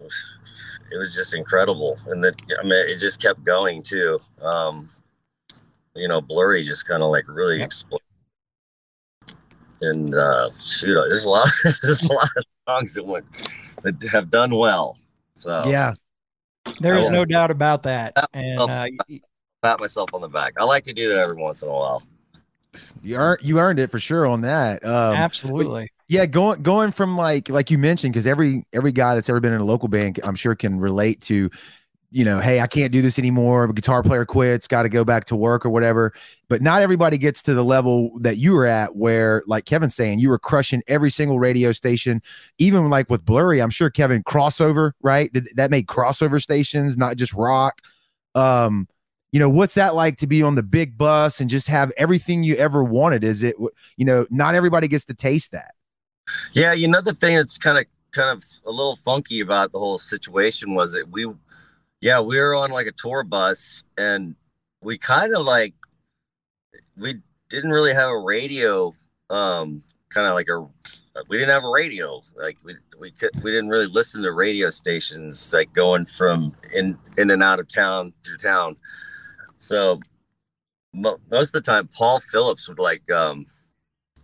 it 0.00 0.98
was 0.98 1.14
just 1.14 1.34
incredible, 1.34 1.98
and 2.06 2.22
that 2.24 2.40
I 2.58 2.62
mean, 2.62 2.72
it 2.72 2.98
just 2.98 3.20
kept 3.20 3.44
going 3.44 3.82
too. 3.82 4.20
Um, 4.40 4.90
you 5.94 6.08
know, 6.08 6.20
blurry 6.20 6.64
just 6.64 6.86
kind 6.86 7.02
of 7.02 7.10
like 7.10 7.24
really 7.28 7.62
exploded. 7.62 8.00
And 9.80 10.14
uh, 10.14 10.50
shoot, 10.58 10.94
there's 11.08 11.24
a 11.24 11.30
lot, 11.30 11.48
there's 11.82 12.02
a 12.02 12.12
lot 12.12 12.28
of 12.36 12.44
songs 12.68 12.94
that 12.94 13.04
went 13.04 13.26
that 13.82 14.02
have 14.10 14.30
done 14.30 14.54
well. 14.54 14.96
So 15.34 15.62
Yeah. 15.66 15.94
There 16.80 16.96
is 16.96 17.10
no 17.10 17.24
doubt 17.24 17.50
about 17.50 17.82
that. 17.82 18.16
And 18.32 18.58
uh, 18.58 18.86
pat 19.62 19.80
myself 19.80 20.14
on 20.14 20.22
the 20.22 20.28
back. 20.28 20.54
I 20.58 20.64
like 20.64 20.82
to 20.84 20.92
do 20.92 21.10
that 21.10 21.18
every 21.18 21.36
once 21.36 21.62
in 21.62 21.68
a 21.68 21.72
while. 21.72 22.02
You 23.02 23.16
earned 23.16 23.42
you 23.42 23.58
earned 23.58 23.78
it 23.78 23.90
for 23.90 23.98
sure 23.98 24.26
on 24.26 24.42
that. 24.42 24.84
Um 24.84 25.16
absolutely. 25.16 25.92
yeah, 26.08 26.26
going 26.26 26.62
going 26.62 26.92
from 26.92 27.16
like 27.16 27.48
like 27.48 27.70
you 27.70 27.78
mentioned, 27.78 28.12
because 28.12 28.26
every 28.26 28.66
every 28.72 28.92
guy 28.92 29.14
that's 29.14 29.28
ever 29.28 29.40
been 29.40 29.52
in 29.52 29.60
a 29.60 29.64
local 29.64 29.88
band, 29.88 30.20
I'm 30.24 30.34
sure 30.34 30.54
can 30.54 30.78
relate 30.78 31.20
to 31.22 31.50
you 32.14 32.24
know, 32.24 32.38
hey, 32.38 32.60
I 32.60 32.68
can't 32.68 32.92
do 32.92 33.02
this 33.02 33.18
anymore. 33.18 33.64
A 33.64 33.72
guitar 33.72 34.00
player 34.00 34.24
quits, 34.24 34.68
got 34.68 34.84
to 34.84 34.88
go 34.88 35.04
back 35.04 35.24
to 35.24 35.34
work 35.34 35.66
or 35.66 35.70
whatever. 35.70 36.12
But 36.48 36.62
not 36.62 36.80
everybody 36.80 37.18
gets 37.18 37.42
to 37.42 37.54
the 37.54 37.64
level 37.64 38.16
that 38.20 38.36
you 38.36 38.52
were 38.52 38.66
at, 38.66 38.94
where, 38.94 39.42
like 39.48 39.64
Kevin's 39.64 39.96
saying, 39.96 40.20
you 40.20 40.28
were 40.28 40.38
crushing 40.38 40.80
every 40.86 41.10
single 41.10 41.40
radio 41.40 41.72
station, 41.72 42.22
even 42.58 42.88
like 42.88 43.10
with 43.10 43.24
Blurry. 43.24 43.60
I'm 43.60 43.68
sure 43.68 43.90
Kevin 43.90 44.22
crossover, 44.22 44.92
right? 45.02 45.28
That 45.56 45.72
made 45.72 45.88
crossover 45.88 46.40
stations, 46.40 46.96
not 46.96 47.16
just 47.16 47.32
rock. 47.32 47.82
Um, 48.36 48.86
you 49.34 49.40
know, 49.40 49.50
what's 49.50 49.74
that 49.74 49.96
like 49.96 50.16
to 50.18 50.28
be 50.28 50.44
on 50.44 50.54
the 50.54 50.62
big 50.62 50.96
bus 50.96 51.40
and 51.40 51.50
just 51.50 51.66
have 51.66 51.90
everything 51.96 52.44
you 52.44 52.54
ever 52.54 52.84
wanted? 52.84 53.24
Is 53.24 53.42
it, 53.42 53.56
you 53.96 54.04
know, 54.04 54.28
not 54.30 54.54
everybody 54.54 54.86
gets 54.86 55.04
to 55.06 55.14
taste 55.14 55.50
that. 55.50 55.74
Yeah, 56.52 56.72
you 56.72 56.86
know, 56.86 57.00
the 57.00 57.14
thing 57.14 57.34
that's 57.34 57.58
kind 57.58 57.76
of 57.76 57.84
kind 58.12 58.30
of 58.30 58.44
a 58.64 58.70
little 58.70 58.94
funky 58.94 59.40
about 59.40 59.72
the 59.72 59.80
whole 59.80 59.98
situation 59.98 60.76
was 60.76 60.92
that 60.92 61.10
we 61.10 61.28
yeah, 62.00 62.20
we 62.20 62.38
were 62.38 62.54
on 62.54 62.70
like 62.70 62.86
a 62.86 62.92
tour 62.92 63.24
bus 63.24 63.82
and 63.98 64.36
we 64.82 64.98
kind 64.98 65.34
of 65.34 65.44
like 65.44 65.74
we 66.96 67.18
didn't 67.48 67.72
really 67.72 67.92
have 67.92 68.10
a 68.10 68.18
radio 68.18 68.92
um 69.30 69.82
kind 70.10 70.28
of 70.28 70.34
like 70.34 70.46
a 70.46 70.60
we 71.28 71.38
didn't 71.38 71.50
have 71.50 71.64
a 71.64 71.70
radio 71.70 72.22
like 72.36 72.56
we 72.62 72.76
we 73.00 73.10
could 73.10 73.30
we 73.42 73.50
didn't 73.50 73.68
really 73.68 73.86
listen 73.86 74.22
to 74.22 74.30
radio 74.30 74.70
stations 74.70 75.52
like 75.52 75.72
going 75.72 76.04
from 76.04 76.54
in 76.72 76.96
in 77.18 77.32
and 77.32 77.42
out 77.42 77.58
of 77.58 77.66
town 77.66 78.14
through 78.22 78.36
town 78.36 78.76
so 79.64 80.00
mo- 80.92 81.18
most 81.30 81.54
of 81.54 81.62
the 81.64 81.70
time 81.70 81.88
paul 81.88 82.20
phillips 82.20 82.68
would 82.68 82.78
like 82.78 83.10
um 83.10 83.46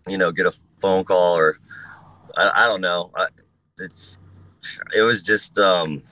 you 0.07 0.19
know 0.19 0.31
get 0.31 0.47
a 0.47 0.53
phone 0.81 1.05
call 1.05 1.37
or 1.37 1.59
i, 2.37 2.65
I 2.65 2.67
don't 2.67 2.81
know 2.81 3.11
I, 3.17 3.27
it's 3.79 4.19
it 4.95 5.03
was 5.03 5.23
just 5.23 5.59
um 5.59 6.03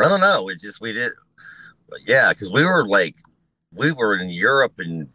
I 0.00 0.08
don't 0.08 0.20
know. 0.20 0.42
We 0.42 0.56
just 0.56 0.80
we 0.80 0.92
did, 0.92 1.12
yeah, 2.06 2.30
because 2.30 2.52
we 2.52 2.64
were 2.64 2.84
like 2.84 3.16
we 3.72 3.92
were 3.92 4.16
in 4.16 4.28
Europe 4.28 4.74
and 4.78 5.08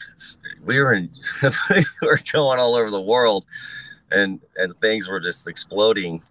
we 0.64 0.80
were 0.80 0.94
in 0.94 1.10
we 1.70 1.86
were 2.02 2.20
going 2.32 2.60
all 2.60 2.76
over 2.76 2.90
the 2.90 3.02
world, 3.02 3.46
and 4.12 4.40
and 4.56 4.76
things 4.78 5.10
were 5.10 5.20
just 5.20 5.48
exploding, 5.48 6.22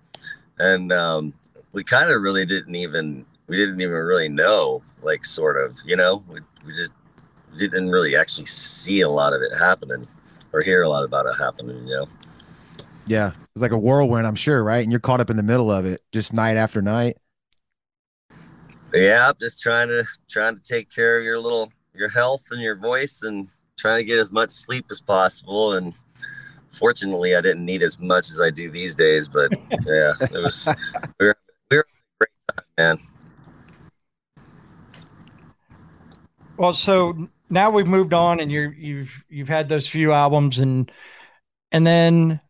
and 0.59 0.93
um, 0.93 1.35
we 1.73 1.85
kind 1.85 2.11
of 2.11 2.23
really 2.23 2.47
didn't 2.47 2.75
even 2.75 3.27
we 3.49 3.57
didn't 3.57 3.81
even 3.81 3.95
really 3.95 4.29
know 4.29 4.83
like 5.03 5.25
sort 5.25 5.57
of 5.57 5.79
you 5.85 5.97
know? 5.97 6.23
We, 6.29 6.41
we 6.65 6.73
just 6.73 6.93
didn't 7.57 7.91
really 7.91 8.15
actually 8.15 8.47
see 8.47 9.01
a 9.01 9.09
lot 9.09 9.33
of 9.33 9.43
it 9.43 9.51
happening 9.59 10.07
or 10.53 10.61
hear 10.61 10.83
a 10.83 10.89
lot 10.89 11.03
about 11.03 11.27
it 11.27 11.35
happening 11.39 11.87
you 11.89 11.97
know? 11.97 12.09
Yeah. 13.07 13.33
It's 13.55 13.63
like 13.63 13.73
a 13.73 13.79
whirlwind 13.79 14.27
i'm 14.27 14.35
sure 14.35 14.63
right? 14.63 14.83
And 14.83 14.93
you're 14.93 15.01
caught 15.01 15.21
up 15.21 15.31
in 15.31 15.37
the 15.37 15.43
middle 15.43 15.71
of 15.71 15.85
it 15.85 16.03
just 16.13 16.33
night 16.33 16.57
after 16.57 16.81
night. 16.81 17.17
Yeah, 18.95 19.33
just 19.39 19.63
trying 19.63 19.89
to 19.89 20.05
trying 20.29 20.55
to 20.55 20.63
take 20.63 20.91
care 20.91 21.19
of 21.19 21.25
your 21.25 21.39
little 21.39 21.71
your 21.95 22.09
health 22.09 22.45
and 22.51 22.61
your 22.61 22.77
voice 22.77 23.23
and 23.23 23.49
trying 23.77 23.99
to 23.99 24.05
get 24.05 24.19
as 24.19 24.33
much 24.33 24.51
sleep 24.51 24.87
as 24.91 25.01
possible. 25.01 25.75
And 25.75 25.93
fortunately 26.73 27.37
I 27.37 27.41
didn't 27.41 27.65
need 27.65 27.83
as 27.83 27.99
much 27.99 28.31
as 28.31 28.41
I 28.41 28.51
do 28.51 28.71
these 28.71 28.95
days, 28.95 29.29
but 29.29 29.53
yeah, 29.71 30.13
it 30.21 30.33
was 30.33 30.69
we 31.21 31.27
were, 31.27 31.37
we 31.71 31.77
were 31.77 31.87
a 31.87 32.25
great 32.25 32.31
time, 32.57 32.65
man. 32.79 32.99
Well, 36.59 36.75
so 36.75 37.29
now 37.49 37.71
we've 37.71 37.87
moved 37.87 38.13
on 38.13 38.41
and 38.41 38.51
you're 38.51 38.73
you've 38.73 39.25
you've 39.29 39.49
had 39.49 39.69
those 39.69 39.89
few 39.89 40.13
albums 40.13 40.59
and 40.59 40.91
and 41.73 41.87
then 41.87 42.41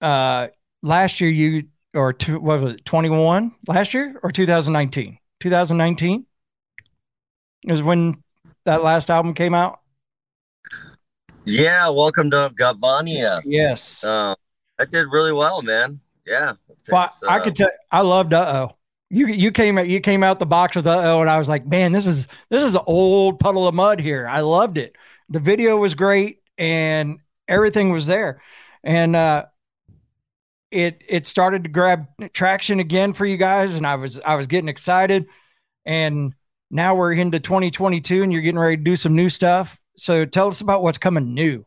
uh 0.00 0.48
last 0.82 1.20
year 1.20 1.30
you 1.30 1.64
or 1.94 2.12
two 2.12 2.40
what 2.40 2.60
was 2.60 2.72
it 2.74 2.84
21 2.84 3.52
last 3.68 3.94
year 3.94 4.18
or 4.22 4.30
2019 4.30 5.18
2019 5.40 6.26
is 7.64 7.82
when 7.82 8.22
that 8.64 8.82
last 8.82 9.10
album 9.10 9.34
came 9.34 9.54
out. 9.54 9.80
Yeah, 11.44 11.88
welcome 11.90 12.30
to 12.30 12.50
Galvania. 12.58 13.42
Yes, 13.44 14.02
uh, 14.02 14.34
I 14.78 14.84
did 14.86 15.06
really 15.10 15.32
well, 15.32 15.60
man. 15.60 16.00
Yeah, 16.26 16.54
well, 16.90 17.12
uh, 17.22 17.26
I 17.28 17.40
could 17.40 17.54
tell. 17.54 17.68
I 17.90 18.00
loved 18.00 18.32
Uh 18.32 18.68
Oh. 18.70 18.76
You 19.10 19.26
you 19.26 19.52
came 19.52 19.78
you 19.78 20.00
came 20.00 20.22
out 20.22 20.38
the 20.38 20.46
box 20.46 20.76
with 20.76 20.86
Oh, 20.86 21.20
and 21.20 21.30
I 21.30 21.38
was 21.38 21.48
like, 21.48 21.66
man, 21.66 21.92
this 21.92 22.06
is 22.06 22.26
this 22.50 22.62
is 22.62 22.74
an 22.74 22.82
old 22.86 23.38
Puddle 23.38 23.68
of 23.68 23.74
Mudd 23.74 24.00
here. 24.00 24.26
I 24.26 24.40
loved 24.40 24.78
it. 24.78 24.96
The 25.28 25.40
video 25.40 25.76
was 25.76 25.94
great, 25.94 26.40
and 26.58 27.20
everything 27.48 27.90
was 27.90 28.06
there, 28.06 28.40
and 28.82 29.14
uh, 29.14 29.46
it 30.70 31.02
it 31.08 31.26
started 31.26 31.64
to 31.64 31.70
grab 31.70 32.06
traction 32.32 32.80
again 32.80 33.12
for 33.12 33.24
you 33.24 33.36
guys, 33.36 33.76
and 33.76 33.86
I 33.86 33.96
was 33.96 34.18
I 34.20 34.36
was 34.36 34.46
getting 34.46 34.68
excited, 34.68 35.26
and 35.84 36.34
now 36.70 36.94
we're 36.94 37.12
into 37.12 37.38
2022, 37.38 38.22
and 38.22 38.32
you're 38.32 38.42
getting 38.42 38.58
ready 38.58 38.76
to 38.76 38.82
do 38.82 38.96
some 38.96 39.14
new 39.14 39.28
stuff. 39.28 39.80
So 39.96 40.24
tell 40.24 40.48
us 40.48 40.60
about 40.60 40.82
what's 40.82 40.98
coming 40.98 41.34
new. 41.34 41.64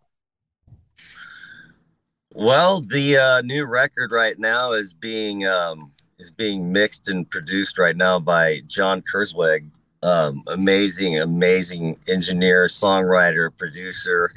Well, 2.34 2.82
the 2.82 3.17
uh, 3.17 3.41
new 3.41 3.65
record 3.65 4.12
right 4.12 4.38
now 4.38 4.74
is 4.74 4.94
being 4.94 5.46
um, 5.48 5.94
is 6.20 6.32
being 6.32 6.72
mixed 6.72 7.10
and 7.10 7.30
produced 7.30 7.78
right 7.78 7.96
now 7.96 8.20
by 8.20 8.62
John 8.68 9.04
Kurzweg. 9.14 9.70
Um, 10.04 10.44
amazing, 10.48 11.20
amazing 11.20 11.98
engineer, 12.08 12.66
songwriter, 12.66 13.56
producer, 13.56 14.32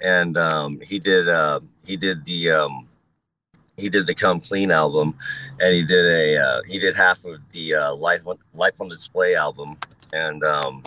and 0.00 0.36
um, 0.36 0.80
he 0.80 0.98
did 0.98 1.28
uh, 1.28 1.60
he 1.84 1.96
did 1.96 2.24
the 2.24 2.50
um, 2.50 2.88
he 3.76 3.88
did 3.88 4.06
the 4.06 4.14
Come 4.14 4.40
Clean 4.40 4.70
album, 4.70 5.16
and 5.60 5.74
he 5.74 5.84
did 5.84 6.12
a 6.12 6.36
uh, 6.36 6.62
he 6.68 6.78
did 6.78 6.94
half 6.94 7.24
of 7.24 7.38
the 7.50 7.74
uh, 7.74 7.94
Life 7.94 8.22
Life 8.54 8.80
on 8.80 8.88
Display 8.88 9.34
album, 9.34 9.76
and 10.12 10.42
um, 10.44 10.82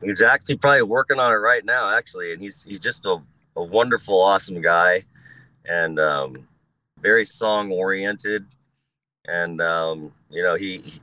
he's 0.00 0.22
actually 0.22 0.56
probably 0.56 0.82
working 0.82 1.18
on 1.18 1.32
it 1.32 1.36
right 1.36 1.64
now, 1.64 1.96
actually, 1.96 2.32
and 2.32 2.40
he's 2.40 2.64
he's 2.64 2.80
just 2.80 3.04
a, 3.04 3.18
a 3.56 3.62
wonderful, 3.62 4.20
awesome 4.20 4.60
guy, 4.60 5.02
and 5.64 5.98
um, 5.98 6.46
very 7.00 7.24
song 7.24 7.72
oriented, 7.72 8.46
and 9.26 9.60
um, 9.60 10.12
you 10.30 10.42
know 10.42 10.54
he, 10.54 10.78
he, 10.78 11.00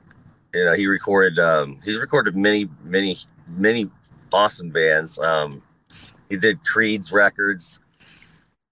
you 0.54 0.64
know 0.64 0.74
he 0.74 0.86
recorded 0.86 1.38
um, 1.38 1.80
he's 1.84 1.98
recorded 1.98 2.36
many 2.36 2.68
many 2.84 3.16
many 3.48 3.90
awesome 4.32 4.70
bands. 4.70 5.18
Um, 5.18 5.62
he 6.28 6.36
did 6.36 6.62
Creed's 6.64 7.12
records 7.12 7.80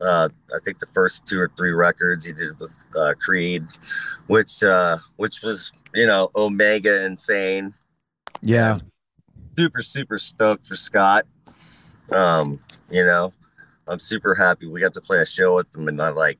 uh, 0.00 0.28
I 0.54 0.58
think 0.64 0.78
the 0.78 0.86
first 0.86 1.26
two 1.26 1.38
or 1.38 1.50
three 1.56 1.72
records 1.72 2.24
he 2.24 2.32
did 2.32 2.58
with 2.58 2.74
uh, 2.96 3.14
Creed, 3.20 3.64
which 4.26 4.62
uh, 4.62 4.98
which 5.16 5.42
was 5.42 5.72
you 5.94 6.06
know 6.06 6.30
Omega 6.34 7.04
insane. 7.04 7.74
Yeah, 8.40 8.78
super 9.58 9.82
super 9.82 10.18
stoked 10.18 10.66
for 10.66 10.76
Scott. 10.76 11.26
Um, 12.10 12.60
you 12.90 13.04
know, 13.04 13.32
I'm 13.86 13.98
super 13.98 14.34
happy 14.34 14.66
we 14.66 14.80
got 14.80 14.94
to 14.94 15.00
play 15.00 15.18
a 15.18 15.26
show 15.26 15.56
with 15.56 15.74
him, 15.74 15.88
and 15.88 16.00
I 16.00 16.08
like 16.08 16.38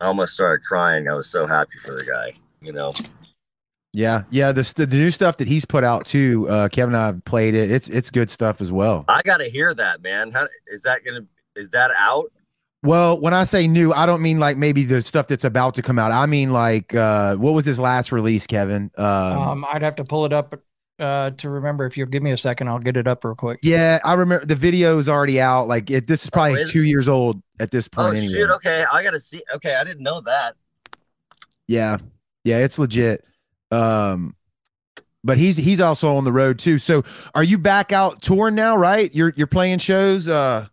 I 0.00 0.06
almost 0.06 0.34
started 0.34 0.64
crying. 0.64 1.08
I 1.08 1.14
was 1.14 1.28
so 1.28 1.46
happy 1.46 1.78
for 1.78 1.92
the 1.92 2.04
guy. 2.04 2.34
You 2.60 2.72
know. 2.72 2.92
Yeah, 3.92 4.22
yeah. 4.30 4.52
The, 4.52 4.72
the 4.76 4.86
new 4.86 5.10
stuff 5.10 5.36
that 5.36 5.46
he's 5.46 5.64
put 5.64 5.84
out 5.84 6.06
too. 6.06 6.48
Uh, 6.48 6.68
Kevin 6.68 6.94
and 6.94 7.02
I 7.18 7.20
played 7.24 7.54
it. 7.54 7.70
It's 7.70 7.88
it's 7.88 8.10
good 8.10 8.30
stuff 8.30 8.60
as 8.60 8.72
well. 8.72 9.04
I 9.08 9.22
got 9.22 9.38
to 9.38 9.50
hear 9.50 9.74
that, 9.74 10.02
man. 10.02 10.30
How 10.30 10.46
is 10.68 10.82
that 10.82 11.04
gonna? 11.04 11.26
Is 11.56 11.68
that 11.70 11.90
out? 11.98 12.32
Well, 12.84 13.20
when 13.20 13.32
I 13.32 13.44
say 13.44 13.68
new, 13.68 13.92
I 13.92 14.06
don't 14.06 14.22
mean 14.22 14.38
like 14.38 14.56
maybe 14.56 14.84
the 14.84 15.02
stuff 15.02 15.28
that's 15.28 15.44
about 15.44 15.74
to 15.76 15.82
come 15.82 15.98
out. 15.98 16.10
I 16.10 16.26
mean 16.26 16.52
like 16.52 16.94
uh 16.94 17.36
what 17.36 17.52
was 17.52 17.64
his 17.64 17.78
last 17.78 18.10
release, 18.10 18.46
Kevin? 18.46 18.90
Um, 18.96 19.06
um 19.06 19.66
I'd 19.72 19.82
have 19.82 19.94
to 19.96 20.04
pull 20.04 20.24
it 20.24 20.32
up 20.32 20.58
uh 20.98 21.30
to 21.30 21.48
remember. 21.50 21.86
If 21.86 21.96
you'll 21.96 22.08
give 22.08 22.22
me 22.22 22.32
a 22.32 22.36
second, 22.36 22.68
I'll 22.68 22.78
get 22.78 22.96
it 22.96 23.08
up 23.08 23.24
real 23.24 23.34
quick. 23.34 23.60
Yeah, 23.62 23.98
I 24.04 24.14
remember 24.14 24.44
the 24.44 24.54
video 24.54 24.98
is 24.98 25.08
already 25.08 25.40
out. 25.40 25.68
Like 25.68 25.90
it, 25.90 26.06
this 26.06 26.24
is 26.24 26.30
probably 26.30 26.58
oh, 26.58 26.62
is 26.62 26.72
two 26.72 26.82
it? 26.82 26.88
years 26.88 27.08
old 27.08 27.42
at 27.60 27.70
this 27.70 27.88
point. 27.88 28.14
Oh 28.14 28.18
anyway. 28.18 28.32
shit! 28.34 28.50
Okay, 28.50 28.84
I 28.92 29.02
gotta 29.02 29.20
see. 29.20 29.42
Okay, 29.54 29.74
I 29.74 29.84
didn't 29.84 30.02
know 30.02 30.20
that. 30.22 30.54
Yeah, 31.66 31.98
yeah, 32.44 32.58
it's 32.58 32.78
legit. 32.78 33.24
Um, 33.70 34.36
but 35.24 35.38
he's 35.38 35.56
he's 35.56 35.80
also 35.80 36.16
on 36.16 36.24
the 36.24 36.32
road 36.32 36.58
too. 36.58 36.78
So, 36.78 37.04
are 37.34 37.44
you 37.44 37.58
back 37.58 37.92
out 37.92 38.22
touring 38.22 38.54
now? 38.54 38.76
Right? 38.76 39.14
You're 39.14 39.32
you're 39.36 39.46
playing 39.46 39.78
shows. 39.78 40.28
Uh, 40.28 40.66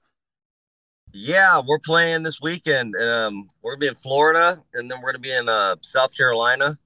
yeah, 1.14 1.62
we're 1.66 1.80
playing 1.80 2.24
this 2.24 2.42
weekend. 2.42 2.96
Um, 2.96 3.48
we're 3.62 3.74
gonna 3.74 3.82
be 3.82 3.88
in 3.88 3.96
Florida, 3.96 4.62
and 4.74 4.90
then 4.90 5.02
we're 5.02 5.12
gonna 5.12 5.20
be 5.20 5.32
in 5.32 5.48
uh, 5.48 5.76
South 5.82 6.16
Carolina, 6.16 6.78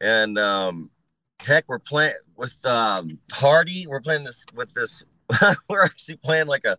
and 0.00 0.38
um, 0.38 0.90
heck, 1.40 1.64
we're 1.68 1.78
playing 1.78 2.14
with 2.38 2.64
um, 2.64 3.18
Hardy. 3.32 3.86
We're 3.86 4.00
playing 4.00 4.24
this 4.24 4.44
with 4.54 4.72
this. 4.72 5.04
we're 5.68 5.84
actually 5.84 6.16
playing 6.16 6.46
like 6.46 6.64
a 6.64 6.78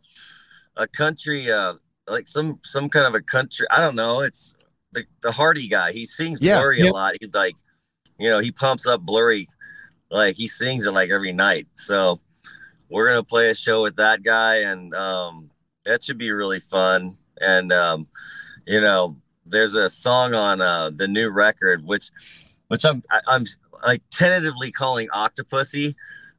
a 0.78 0.88
country, 0.88 1.52
uh, 1.52 1.74
like 2.08 2.28
some 2.28 2.60
some 2.64 2.90
kind 2.90 3.06
of 3.06 3.14
a 3.14 3.22
country. 3.22 3.68
I 3.70 3.82
don't 3.82 3.96
know. 3.96 4.22
It's 4.22 4.56
the 4.94 5.06
the 5.22 5.32
Hardy 5.32 5.68
guy. 5.68 5.92
He 5.92 6.06
sings 6.06 6.40
yeah, 6.42 6.58
blurry 6.58 6.82
yeah. 6.82 6.90
a 6.90 6.94
lot. 6.94 7.16
He's 7.22 7.34
like, 7.34 7.58
you 8.18 8.30
know, 8.30 8.40
he 8.40 8.52
pumps 8.52 8.88
up 8.88 9.02
blurry, 9.02 9.48
like 10.10 10.36
he 10.38 10.48
sings 10.48 10.88
it 10.88 10.94
like 10.94 11.12
every 11.12 11.34
night. 11.34 11.68
So 11.76 12.20
we're 12.90 13.08
gonna 13.08 13.24
play 13.24 13.50
a 13.50 13.56
show 13.56 13.84
with 13.84 13.98
that 13.98 14.24
guy, 14.24 14.62
and 14.62 14.96
um, 14.96 15.52
that 15.86 16.04
should 16.04 16.18
be 16.18 16.32
really 16.32 16.62
fun. 16.62 17.18
And 17.42 17.72
um, 17.72 18.08
you 18.66 18.82
know, 18.82 19.18
there's 19.46 19.76
a 19.76 19.90
song 19.90 20.34
on 20.34 20.62
uh, 20.62 20.92
the 20.96 21.08
new 21.08 21.30
record 21.30 21.86
which 21.86 22.12
which 22.70 22.86
I'm 22.86 23.04
I, 23.12 23.20
I'm 23.28 23.44
like 23.86 24.02
tentatively 24.10 24.72
calling 24.72 25.10
Octopussy, 25.10 25.96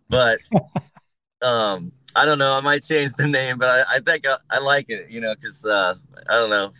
but 0.09 0.39
um 1.43 1.93
I 2.17 2.25
don't 2.25 2.39
know. 2.39 2.55
I 2.55 2.61
might 2.61 2.83
change 2.83 3.13
the 3.13 3.27
name, 3.27 3.59
but 3.59 3.69
I, 3.69 3.97
I 3.97 4.01
think 4.01 4.27
I, 4.27 4.37
I 4.51 4.59
like 4.59 4.87
it, 4.89 5.09
you 5.11 5.21
know, 5.21 5.35
because 5.35 5.65
uh, 5.65 5.95
I 6.29 6.35
don't 6.35 6.51
know, 6.51 6.73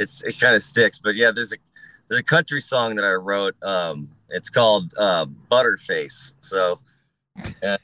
it's 0.00 0.22
it 0.22 0.40
kind 0.40 0.54
of 0.54 0.62
sticks. 0.62 0.98
But 0.98 1.16
yeah, 1.16 1.30
there's 1.30 1.52
a 1.52 1.56
there's 2.08 2.20
a 2.20 2.24
country 2.24 2.60
song 2.60 2.94
that 2.96 3.04
I 3.04 3.12
wrote. 3.12 3.54
Um, 3.62 4.08
it's 4.30 4.48
called 4.48 4.94
uh, 4.98 5.26
Butterface. 5.50 6.32
So, 6.40 6.78
and, 7.62 7.78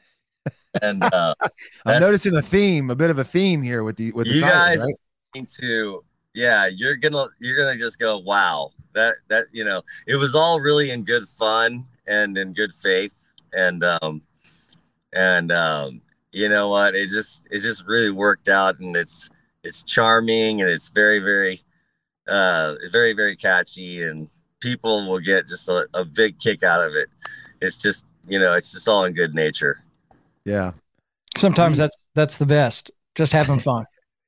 and 0.81 1.05
uh, 1.05 1.35
I'm 1.87 2.01
noticing 2.01 2.35
a 2.37 2.43
theme, 2.43 2.91
a 2.91 2.97
bit 2.97 3.11
of 3.11 3.19
a 3.19 3.25
theme 3.25 3.63
here 3.63 3.85
with 3.85 3.97
the 3.97 4.13
with 4.13 4.27
the 4.27 4.35
you 4.35 4.41
title, 4.41 4.59
guys 4.59 4.81
right? 4.81 4.95
into 5.35 6.03
yeah, 6.35 6.67
you're 6.67 6.97
gonna 6.97 7.27
you're 7.41 7.57
gonna 7.57 7.79
just 7.79 7.99
go 7.99 8.19
wow 8.19 8.73
that 8.95 9.17
that 9.29 9.47
you 9.53 9.65
know 9.65 9.83
it 10.07 10.17
was 10.17 10.35
all 10.35 10.61
really 10.61 10.91
in 10.91 11.05
good 11.05 11.29
fun 11.29 11.85
and 12.07 12.37
in 12.37 12.53
good 12.53 12.73
faith. 12.73 13.29
And 13.53 13.83
um 13.85 14.23
and 15.13 15.51
um 15.53 16.03
you 16.33 16.49
know 16.49 16.69
what? 16.69 16.95
It 16.95 17.09
just 17.09 17.47
it 17.51 17.59
just 17.59 17.85
really 17.87 18.11
worked 18.11 18.49
out 18.49 18.79
and 18.81 18.97
it's 18.97 19.31
it's 19.63 19.83
charming 19.83 20.63
and 20.63 20.71
it's 20.71 20.89
very 20.89 21.19
very 21.19 21.61
uh 22.29 22.75
very 22.91 23.13
very 23.13 23.37
catchy 23.37 24.03
and 24.05 24.29
people 24.61 25.09
will 25.09 25.19
get 25.19 25.47
just 25.47 25.69
a, 25.69 25.87
a 25.95 26.05
big 26.05 26.39
kick 26.39 26.63
out 26.63 26.83
of 26.83 26.95
it. 26.95 27.09
It's 27.61 27.77
just 27.77 28.07
you 28.29 28.39
know 28.39 28.55
it's 28.55 28.73
just 28.73 28.89
all 28.89 29.05
in 29.05 29.13
good 29.13 29.35
nature. 29.35 29.85
Yeah, 30.45 30.73
Sometimes 31.37 31.79
that's 31.79 31.97
that's 32.15 32.39
the 32.39 32.47
best. 32.47 32.91
Just 33.15 33.33
having 33.33 33.59
fun, 33.59 33.87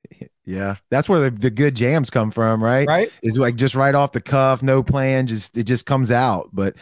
yeah. 0.45 0.75
That's 0.89 1.07
where 1.07 1.19
the, 1.19 1.31
the 1.31 1.49
good 1.49 1.75
jams 1.75 2.09
come 2.09 2.31
from, 2.31 2.63
right? 2.63 2.87
right? 2.87 3.11
Is 3.21 3.37
like 3.37 3.55
just 3.55 3.75
right 3.75 3.95
off 3.95 4.11
the 4.11 4.21
cuff, 4.21 4.61
no 4.61 4.83
plan, 4.83 5.27
just 5.27 5.57
it 5.57 5.63
just 5.63 5.85
comes 5.85 6.11
out. 6.11 6.49
But 6.51 6.75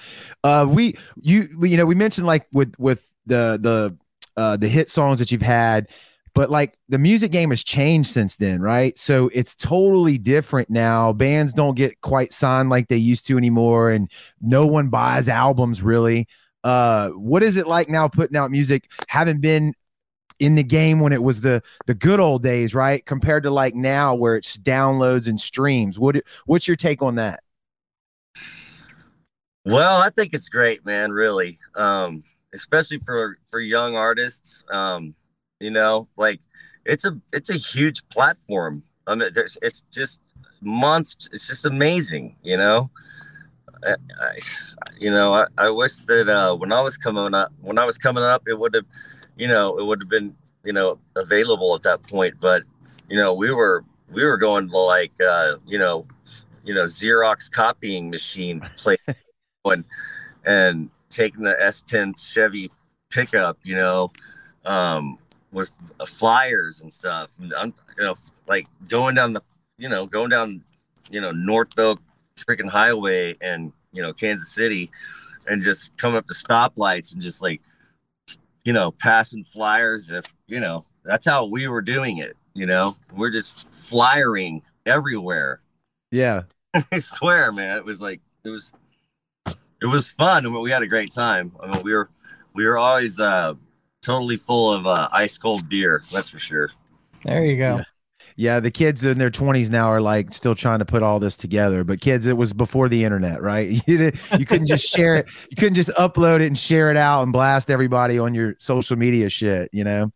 uh, 0.43 0.65
we 0.67 0.97
you 1.21 1.47
we, 1.57 1.69
you 1.69 1.77
know 1.77 1.85
we 1.85 1.95
mentioned 1.95 2.27
like 2.27 2.47
with 2.51 2.73
with 2.79 3.07
the 3.25 3.59
the 3.61 3.97
uh 4.35 4.57
the 4.57 4.67
hit 4.67 4.89
songs 4.89 5.19
that 5.19 5.31
you've 5.31 5.41
had. 5.41 5.87
But 6.33 6.49
like 6.49 6.77
the 6.87 6.97
music 6.97 7.33
game 7.33 7.49
has 7.49 7.61
changed 7.61 8.09
since 8.09 8.37
then, 8.37 8.61
right? 8.61 8.97
So 8.97 9.29
it's 9.33 9.53
totally 9.53 10.17
different 10.17 10.69
now. 10.69 11.11
Bands 11.11 11.51
don't 11.51 11.75
get 11.75 11.99
quite 11.99 12.31
signed 12.31 12.69
like 12.69 12.87
they 12.87 12.95
used 12.95 13.27
to 13.27 13.37
anymore, 13.37 13.91
and 13.91 14.09
no 14.41 14.65
one 14.65 14.87
buys 14.87 15.27
albums 15.27 15.83
really. 15.83 16.27
Uh, 16.63 17.09
what 17.09 17.43
is 17.43 17.57
it 17.57 17.67
like 17.67 17.89
now 17.89 18.07
putting 18.07 18.37
out 18.37 18.49
music, 18.49 18.89
having 19.07 19.39
been 19.39 19.73
in 20.41 20.55
the 20.55 20.63
game 20.63 20.99
when 20.99 21.13
it 21.13 21.21
was 21.21 21.41
the 21.41 21.61
the 21.85 21.93
good 21.93 22.19
old 22.19 22.41
days, 22.41 22.73
right? 22.73 23.05
Compared 23.05 23.43
to 23.43 23.51
like 23.51 23.75
now 23.75 24.15
where 24.15 24.35
it's 24.35 24.57
downloads 24.57 25.27
and 25.27 25.39
streams. 25.39 25.99
What 25.99 26.17
what's 26.47 26.67
your 26.67 26.75
take 26.75 27.03
on 27.03 27.15
that? 27.15 27.43
Well, 29.65 30.01
I 30.01 30.09
think 30.09 30.33
it's 30.33 30.49
great, 30.49 30.83
man. 30.83 31.11
Really, 31.11 31.59
um, 31.75 32.23
especially 32.55 32.97
for 33.05 33.37
for 33.51 33.59
young 33.59 33.95
artists. 33.95 34.63
Um, 34.71 35.13
you 35.59 35.69
know, 35.69 36.09
like 36.17 36.41
it's 36.85 37.05
a 37.05 37.15
it's 37.31 37.51
a 37.51 37.57
huge 37.57 38.01
platform. 38.09 38.81
I 39.05 39.13
mean, 39.13 39.29
it's 39.61 39.83
just 39.91 40.21
monster. 40.59 41.29
It's 41.33 41.47
just 41.47 41.67
amazing. 41.67 42.35
You 42.41 42.57
know, 42.57 42.89
I, 43.85 43.95
I, 44.19 44.37
you 44.99 45.11
know, 45.11 45.33
I, 45.33 45.47
I 45.57 45.69
wish 45.69 45.95
that 46.05 46.29
uh, 46.29 46.55
when 46.55 46.71
I 46.71 46.81
was 46.81 46.97
coming 46.97 47.33
up, 47.33 47.51
when 47.61 47.77
I 47.77 47.85
was 47.85 47.97
coming 47.97 48.23
up, 48.23 48.43
it 48.47 48.57
would 48.57 48.75
have, 48.75 48.85
you 49.37 49.47
know, 49.47 49.77
it 49.77 49.85
would 49.85 50.01
have 50.01 50.09
been, 50.09 50.35
you 50.63 50.73
know, 50.73 50.99
available 51.15 51.75
at 51.75 51.81
that 51.83 52.03
point. 52.03 52.35
But 52.39 52.63
you 53.09 53.17
know, 53.17 53.33
we 53.33 53.51
were 53.51 53.83
we 54.11 54.23
were 54.23 54.37
going 54.37 54.69
to 54.69 54.77
like, 54.77 55.13
uh, 55.21 55.57
you 55.65 55.79
know, 55.79 56.05
you 56.63 56.73
know, 56.73 56.83
Xerox 56.83 57.51
copying 57.51 58.09
machine 58.09 58.61
play 58.77 58.97
and 59.65 59.83
and 60.45 60.89
taking 61.09 61.43
the 61.43 61.55
S10 61.61 62.17
Chevy 62.17 62.71
pickup, 63.09 63.57
you 63.63 63.75
know, 63.75 64.11
um, 64.65 65.17
with 65.51 65.71
uh, 65.99 66.05
flyers 66.05 66.81
and 66.81 66.91
stuff. 66.91 67.31
And 67.39 67.53
I'm, 67.53 67.73
you 67.97 68.05
know, 68.05 68.15
like 68.47 68.67
going 68.87 69.15
down 69.15 69.33
the, 69.33 69.41
you 69.77 69.89
know, 69.89 70.05
going 70.05 70.29
down, 70.29 70.63
you 71.09 71.21
know, 71.21 71.31
North 71.31 71.77
Oak 71.77 72.01
freaking 72.45 72.69
highway 72.69 73.35
and, 73.41 73.71
you 73.91 74.01
know, 74.01 74.13
Kansas 74.13 74.49
City 74.49 74.89
and 75.47 75.61
just 75.61 75.95
coming 75.97 76.17
up 76.17 76.27
to 76.27 76.33
stoplights 76.33 77.13
and 77.13 77.21
just 77.21 77.41
like, 77.41 77.61
you 78.63 78.73
know, 78.73 78.91
passing 78.91 79.43
flyers. 79.43 80.11
If, 80.11 80.25
you 80.47 80.59
know, 80.59 80.85
that's 81.03 81.25
how 81.25 81.45
we 81.45 81.67
were 81.67 81.81
doing 81.81 82.17
it, 82.17 82.37
you 82.53 82.65
know, 82.65 82.95
we're 83.15 83.31
just 83.31 83.73
flyering 83.73 84.61
everywhere. 84.85 85.61
Yeah. 86.11 86.43
I 86.91 86.97
swear, 86.97 87.51
man, 87.51 87.77
it 87.77 87.85
was 87.85 88.01
like, 88.01 88.21
it 88.43 88.49
was, 88.49 88.71
it 89.81 89.87
was 89.87 90.11
fun. 90.11 90.45
I 90.45 90.49
mean, 90.49 90.61
we 90.61 90.71
had 90.71 90.83
a 90.83 90.87
great 90.87 91.11
time. 91.11 91.51
I 91.61 91.67
mean, 91.67 91.83
we 91.83 91.93
were, 91.93 92.09
we 92.53 92.65
were 92.65 92.77
always, 92.77 93.19
uh, 93.19 93.55
totally 94.01 94.37
full 94.37 94.73
of 94.73 94.87
uh, 94.87 95.07
ice 95.11 95.37
cold 95.37 95.69
beer. 95.69 96.03
That's 96.11 96.29
for 96.29 96.39
sure. 96.39 96.71
There 97.23 97.45
you 97.45 97.57
go. 97.57 97.77
Yeah. 97.77 97.83
Yeah, 98.35 98.59
the 98.59 98.71
kids 98.71 99.03
in 99.05 99.17
their 99.17 99.31
20s 99.31 99.69
now 99.69 99.87
are 99.87 100.01
like 100.01 100.33
still 100.33 100.55
trying 100.55 100.79
to 100.79 100.85
put 100.85 101.03
all 101.03 101.19
this 101.19 101.37
together. 101.37 101.83
But 101.83 102.01
kids, 102.01 102.25
it 102.25 102.37
was 102.37 102.53
before 102.53 102.89
the 102.89 103.03
internet, 103.03 103.41
right? 103.41 103.79
You 103.87 104.11
you 104.37 104.45
couldn't 104.45 104.67
just 104.67 104.85
share 104.85 105.15
it. 105.15 105.27
You 105.49 105.55
couldn't 105.57 105.73
just 105.73 105.89
upload 105.89 106.41
it 106.41 106.47
and 106.47 106.57
share 106.57 106.91
it 106.91 106.97
out 106.97 107.23
and 107.23 107.33
blast 107.33 107.69
everybody 107.69 108.19
on 108.19 108.33
your 108.33 108.55
social 108.59 108.95
media 108.95 109.29
shit, 109.29 109.69
you 109.73 109.83
know. 109.83 110.11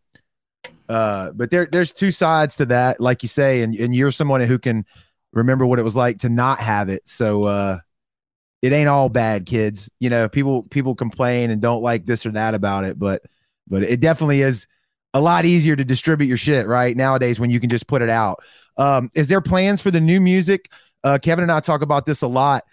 Uh, 0.87 1.31
but 1.31 1.51
there, 1.51 1.65
there's 1.65 1.91
two 1.91 2.11
sides 2.11 2.57
to 2.57 2.65
that, 2.67 3.01
like 3.01 3.23
you 3.23 3.29
say, 3.29 3.61
and 3.61 3.75
and 3.75 3.93
you're 3.93 4.11
someone 4.11 4.41
who 4.41 4.59
can 4.59 4.85
remember 5.33 5.65
what 5.65 5.79
it 5.79 5.83
was 5.83 5.95
like 5.95 6.19
to 6.19 6.29
not 6.29 6.59
have 6.59 6.89
it. 6.89 7.07
So 7.07 7.45
uh, 7.45 7.79
it 8.61 8.71
ain't 8.71 8.89
all 8.89 9.09
bad, 9.09 9.45
kids. 9.45 9.89
You 9.99 10.09
know, 10.09 10.29
people 10.29 10.63
people 10.63 10.95
complain 10.95 11.49
and 11.51 11.61
don't 11.61 11.81
like 11.81 12.05
this 12.05 12.25
or 12.25 12.31
that 12.31 12.53
about 12.53 12.83
it, 12.83 12.97
but 12.97 13.23
but 13.67 13.83
it 13.83 13.99
definitely 13.99 14.41
is 14.41 14.67
a 15.15 15.21
lot 15.21 15.45
easier 15.45 15.77
to 15.77 15.85
distribute 15.85 16.27
your 16.27 16.37
shit 16.37 16.67
right 16.67 16.95
nowadays 16.95 17.39
when 17.39 17.49
you 17.49 17.61
can 17.61 17.69
just 17.69 17.87
put 17.87 18.01
it 18.01 18.09
out. 18.09 18.43
Um, 18.77 19.09
is 19.15 19.27
there 19.27 19.39
plans 19.39 19.81
for 19.81 19.89
the 19.89 20.01
new 20.01 20.19
music? 20.19 20.69
Uh, 21.05 21.17
Kevin 21.17 21.43
and 21.43 21.51
I 21.51 21.61
talk 21.61 21.81
about 21.81 22.05
this 22.05 22.21
a 22.21 22.27
lot. 22.27 22.65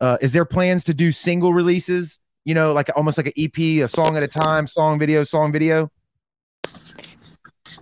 Uh, 0.00 0.16
is 0.22 0.32
there 0.32 0.46
plans 0.46 0.82
to 0.84 0.94
do 0.94 1.12
single 1.12 1.52
releases? 1.52 2.18
You 2.46 2.54
know, 2.54 2.72
like 2.72 2.88
almost 2.96 3.18
like 3.18 3.26
an 3.26 3.34
EP, 3.36 3.84
a 3.84 3.86
song 3.86 4.16
at 4.16 4.22
a 4.22 4.28
time, 4.28 4.66
song 4.66 4.98
video, 4.98 5.24
song 5.24 5.52
video. 5.52 5.90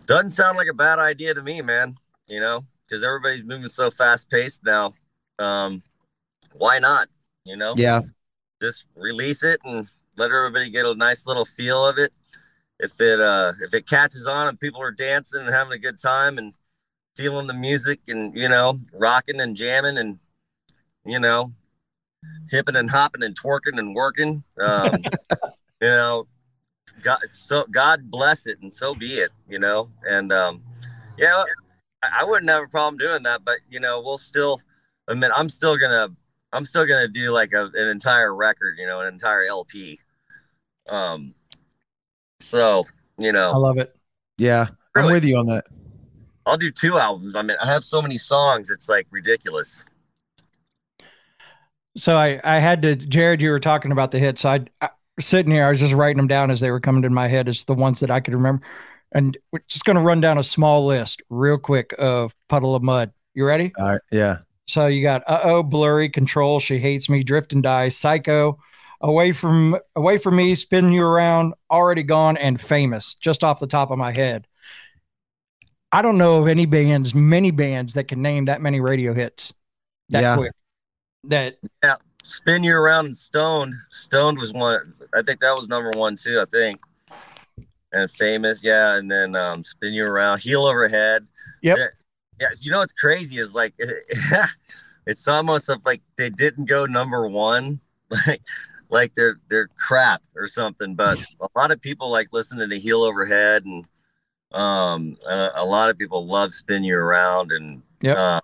Doesn't 0.07 0.31
sound 0.31 0.57
like 0.57 0.67
a 0.69 0.75
bad 0.75 0.99
idea 0.99 1.33
to 1.33 1.43
me, 1.43 1.63
man. 1.63 1.95
You 2.27 2.41
know, 2.41 2.63
because 2.87 3.05
everybody's 3.05 3.47
moving 3.47 3.69
so 3.69 3.89
fast 3.89 4.29
paced 4.31 4.65
now. 4.65 4.95
Um, 5.39 5.81
why 6.57 6.81
not? 6.81 7.07
You 7.45 7.57
know, 7.57 7.75
Yeah, 7.77 8.01
just 8.61 8.85
release 8.97 9.45
it 9.45 9.61
and 9.65 9.89
let 10.17 10.33
everybody 10.33 10.71
get 10.71 10.87
a 10.87 10.95
nice 10.97 11.25
little 11.25 11.45
feel 11.45 11.87
of 11.87 11.99
it. 11.99 12.13
If 12.81 13.01
it 13.01 13.21
uh 13.21 13.53
if 13.61 13.75
it 13.75 13.89
catches 13.89 14.27
on 14.27 14.49
and 14.49 14.61
people 14.61 14.83
are 14.83 14.93
dancing 14.93 15.43
and 15.43 15.55
having 15.55 15.73
a 15.73 15.79
good 15.79 15.99
time 15.99 16.39
and 16.39 16.55
feeling 17.17 17.47
the 17.47 17.55
music 17.55 18.01
and 18.07 18.35
you 18.37 18.49
know 18.49 18.79
rocking 18.93 19.41
and 19.41 19.57
jamming 19.57 19.99
and 19.99 20.19
you 21.05 21.19
know 21.19 21.51
hipping 22.51 22.77
and 22.77 22.91
hopping 22.91 23.23
and 23.23 23.39
twerking 23.39 23.79
and 23.79 23.95
working, 23.95 24.43
um, 24.61 25.03
you 25.81 25.89
know, 25.89 26.27
God 27.03 27.19
so 27.29 27.65
God 27.71 28.11
bless 28.11 28.47
it 28.47 28.59
and 28.63 28.73
so 28.73 28.95
be 28.95 29.15
it. 29.15 29.31
You 29.49 29.59
know, 29.59 29.89
and 30.09 30.33
um, 30.33 30.63
yeah, 31.17 31.45
I, 32.03 32.21
I 32.21 32.25
wouldn't 32.25 32.51
have 32.51 32.65
a 32.65 32.69
problem 32.69 32.99
doing 32.99 33.23
that, 33.25 33.45
but 33.45 33.57
you 33.69 33.81
know, 33.81 34.01
we'll 34.01 34.19
still. 34.19 34.61
I 35.09 35.15
mean, 35.15 35.31
I'm 35.35 35.49
still 35.49 35.77
gonna 35.77 36.09
I'm 36.53 36.65
still 36.65 36.87
gonna 36.87 37.09
do 37.09 37.31
like 37.31 37.53
a, 37.53 37.71
an 37.75 37.89
entire 37.89 38.35
record, 38.35 38.77
you 38.79 38.87
know, 38.87 39.01
an 39.01 39.13
entire 39.13 39.45
LP. 39.45 39.99
Um, 40.89 41.35
so 42.41 42.85
you 43.19 43.33
know, 43.33 43.51
I 43.51 43.57
love 43.57 43.79
it. 43.79 43.95
yeah, 44.37 44.67
I'm 44.97 45.07
with 45.07 45.25
you 45.25 45.37
on 45.37 45.47
that. 45.47 45.67
I'll 46.47 46.57
do 46.57 46.71
two 46.71 46.99
albums. 46.99 47.35
I 47.35 47.43
mean, 47.43 47.57
I 47.63 47.67
have 47.67 47.85
so 47.85 48.01
many 48.01 48.17
songs, 48.17 48.71
it's 48.71 48.89
like 48.89 49.07
ridiculous. 49.11 49.85
So 51.97 52.17
I 52.17 52.41
I 52.45 52.59
had 52.59 52.83
to 52.83 52.95
Jared. 52.97 53.43
You 53.43 53.51
were 53.51 53.61
talking 53.61 53.93
about 53.93 54.13
the 54.13 54.19
hits. 54.19 54.45
I, 54.45 54.61
I 54.81 54.91
sitting 55.21 55.53
here. 55.53 55.65
I 55.65 55.71
was 55.71 55.81
just 55.81 55.95
writing 55.95 56.17
them 56.17 56.29
down 56.29 56.51
as 56.51 56.61
they 56.61 56.71
were 56.71 56.81
coming 56.81 57.03
to 57.03 57.11
my 57.11 57.29
head 57.29 57.49
as 57.49 57.65
the 57.65 57.75
ones 57.75 58.01
that 58.01 58.11
I 58.11 58.21
could 58.21 58.35
remember. 58.35 58.65
And 59.13 59.37
we're 59.53 59.61
just 59.69 59.85
going 59.85 59.97
to 59.97 60.03
run 60.03 60.21
down 60.21 60.39
a 60.39 60.45
small 60.45 60.87
list 60.87 61.23
real 61.31 61.59
quick 61.59 61.95
of 61.99 62.35
Puddle 62.49 62.75
of 62.75 62.83
Mudd. 62.83 63.13
You 63.35 63.47
ready? 63.47 63.73
All 63.79 63.87
right, 63.87 64.01
yeah, 64.11 64.39
So 64.67 64.87
you 64.87 65.03
got 65.03 65.23
uh 65.27 65.41
oh, 65.45 65.63
blurry, 65.63 66.09
control, 66.09 66.61
she 66.61 66.79
hates 66.79 67.09
me, 67.09 67.23
drift 67.25 67.53
and 67.53 67.63
die, 67.63 67.89
psycho, 67.89 68.59
away 69.01 69.33
from 69.33 69.77
away 69.97 70.19
from 70.19 70.37
me, 70.37 70.55
spin 70.55 70.93
you 70.93 71.05
around, 71.05 71.55
already 71.71 72.03
gone, 72.03 72.37
and 72.37 72.61
famous. 72.61 73.15
Just 73.15 73.45
off 73.45 73.61
the 73.61 73.67
top 73.67 73.91
of 73.91 73.99
my 73.99 74.13
head, 74.13 74.47
I 75.93 76.03
don't 76.03 76.19
know 76.19 76.43
of 76.43 76.49
any 76.49 76.67
bands, 76.67 77.15
many 77.15 77.51
bands 77.51 77.95
that 77.95 78.05
can 78.05 78.23
name 78.23 78.47
that 78.47 78.61
many 78.61 78.81
radio 78.81 79.15
hits 79.15 79.53
that 80.11 80.23
Yeah. 80.23 80.37
quick. 80.37 80.53
That 81.25 81.57
yeah, 81.83 81.97
Spin 82.23 82.63
you 82.63 82.75
around 82.75 83.07
and 83.07 83.17
stoned. 83.17 83.75
Stoned 83.91 84.39
was 84.39 84.53
one. 84.53 84.93
I 85.15 85.23
think 85.23 85.41
that 85.41 85.55
was 85.57 85.69
number 85.69 85.91
one 85.93 86.17
too. 86.17 86.41
I 86.41 86.45
think. 86.45 86.81
And 87.93 88.11
famous, 88.11 88.63
yeah. 88.63 88.97
And 88.97 89.11
then 89.11 89.35
um, 89.35 89.65
spin 89.65 89.95
you 89.95 90.05
around, 90.05 90.41
heel 90.41 90.67
overhead. 90.67 91.25
Yep. 91.63 91.79
Yeah, 91.79 91.87
yeah. 92.41 92.49
You 92.61 92.71
know 92.71 92.81
what's 92.81 92.93
crazy 92.93 93.39
is 93.39 93.55
like 93.55 93.73
it's 95.07 95.27
almost 95.27 95.71
like 95.87 96.03
they 96.17 96.29
didn't 96.29 96.69
go 96.69 96.87
number 96.87 97.27
one. 97.27 97.81
Like 98.27 98.41
like 98.91 99.15
they're 99.15 99.39
they're 99.49 99.69
crap 99.79 100.23
or 100.35 100.47
something. 100.47 100.95
But 100.95 101.19
a 101.41 101.49
lot 101.57 101.71
of 101.71 101.81
people 101.81 102.11
like 102.11 102.33
listening 102.33 102.69
to 102.71 102.79
Heel 102.79 103.03
Overhead, 103.03 103.65
and 103.65 103.85
um, 104.53 105.17
a, 105.29 105.51
a 105.57 105.65
lot 105.65 105.91
of 105.91 105.99
people 105.99 106.27
love 106.27 106.53
Spin 106.55 106.85
You 106.85 106.97
Around, 106.97 107.53
and 107.53 107.83
Yep. 108.01 108.17
uh, 108.17 108.41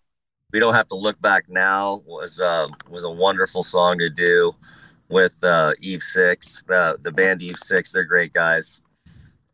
we 0.53 0.59
don't 0.59 0.75
have 0.75 0.89
to 0.89 0.97
look 0.97 1.21
back 1.21 1.45
now 1.49 2.03
was 2.07 2.41
uh, 2.41 2.69
was 2.89 3.05
a 3.05 3.11
wonderful 3.11 3.63
song 3.63 3.99
to 3.99 4.09
do 4.09 4.53
with 5.09 5.43
uh, 5.45 5.73
Eve 5.81 6.03
Six, 6.03 6.63
the 6.67 6.99
the 7.03 7.13
band 7.13 7.43
Eve 7.43 7.57
Six. 7.57 7.93
They're 7.93 8.05
great 8.05 8.33
guys, 8.33 8.83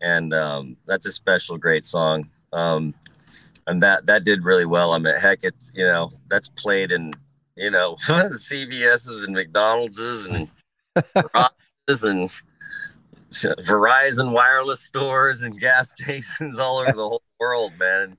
and 0.00 0.32
um, 0.34 0.76
that's 0.86 1.06
a 1.06 1.12
special 1.12 1.58
great 1.58 1.84
song. 1.84 2.28
Um, 2.52 2.94
and 3.66 3.82
that 3.82 4.06
that 4.06 4.24
did 4.24 4.44
really 4.44 4.66
well. 4.66 4.92
I 4.92 4.98
mean, 4.98 5.16
heck, 5.16 5.40
it's 5.42 5.70
you 5.74 5.84
know 5.84 6.10
that's 6.28 6.48
played 6.48 6.92
in 6.92 7.12
you 7.56 7.70
know 7.70 7.94
CVS's 8.00 9.24
and 9.24 9.34
McDonald's 9.34 9.98
and 10.26 10.48
Rogers 11.34 12.04
and 12.04 12.30
Verizon 13.30 14.32
wireless 14.32 14.80
stores 14.80 15.42
and 15.42 15.58
gas 15.58 15.90
stations 16.00 16.58
all 16.58 16.78
over 16.78 16.92
the 16.92 17.08
whole 17.08 17.22
world, 17.38 17.72
man. 17.78 18.16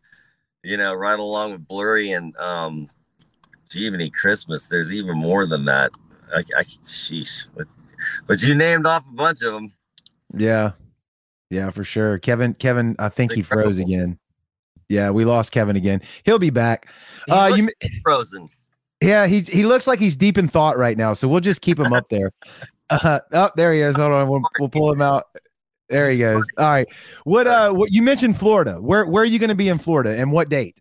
You 0.64 0.78
know, 0.78 0.94
right 0.94 1.20
along 1.20 1.54
with 1.54 1.68
Blurry 1.68 2.12
and 2.12 2.36
um, 2.38 2.88
Jiminy 3.72 4.12
Christmas. 4.12 4.68
There's 4.68 4.94
even 4.94 5.18
more 5.18 5.48
than 5.48 5.66
that. 5.66 5.92
I, 6.34 6.40
I 6.58 6.64
sheesh, 6.64 7.48
but, 7.56 7.68
but 8.28 8.42
you 8.42 8.54
named 8.54 8.86
off 8.86 9.04
a 9.10 9.14
bunch 9.14 9.42
of 9.42 9.54
them. 9.54 9.74
Yeah. 10.34 10.72
Yeah, 11.50 11.70
for 11.72 11.84
sure. 11.84 12.18
Kevin, 12.20 12.54
Kevin, 12.54 12.96
I 12.98 13.10
think 13.10 13.34
he 13.34 13.42
froze 13.42 13.78
again. 13.78 14.18
Yeah, 14.88 15.10
we 15.10 15.26
lost 15.26 15.52
Kevin 15.52 15.76
again. 15.76 16.02
He'll 16.24 16.40
be 16.40 16.50
back. 16.50 16.88
He 17.26 17.32
Uh, 17.32 17.48
you, 17.48 17.70
frozen. 18.04 18.50
Yeah, 19.02 19.28
he 19.28 19.42
he 19.42 19.64
looks 19.64 19.88
like 19.88 20.00
he's 20.00 20.16
deep 20.16 20.38
in 20.38 20.48
thought 20.48 20.78
right 20.78 20.98
now, 20.98 21.14
so 21.14 21.28
we'll 21.28 21.40
just 21.40 21.62
keep 21.62 21.80
him 21.80 21.94
up 21.94 22.10
there. 22.10 22.32
Uh, 22.92 23.22
oh, 23.32 23.50
there 23.56 23.74
he 23.74 23.80
is. 23.80 23.96
Hold 23.96 24.12
on, 24.12 24.28
we'll, 24.28 24.42
we'll 24.60 24.68
pull 24.68 24.92
him 24.92 25.02
out. 25.02 25.28
There 25.88 26.10
he 26.10 26.18
goes. 26.18 26.46
All 26.58 26.66
right. 26.66 26.86
What 27.24 27.48
uh, 27.48 27.72
what 27.72 27.90
you 27.90 28.02
mentioned 28.02 28.38
Florida? 28.38 28.82
Where 28.82 29.06
where 29.06 29.24
are 29.24 29.26
you 29.26 29.40
going 29.40 29.48
to 29.48 29.56
be 29.56 29.70
in 29.70 29.78
Florida, 29.78 30.20
and 30.20 30.30
what 30.30 30.50
date? 30.50 30.78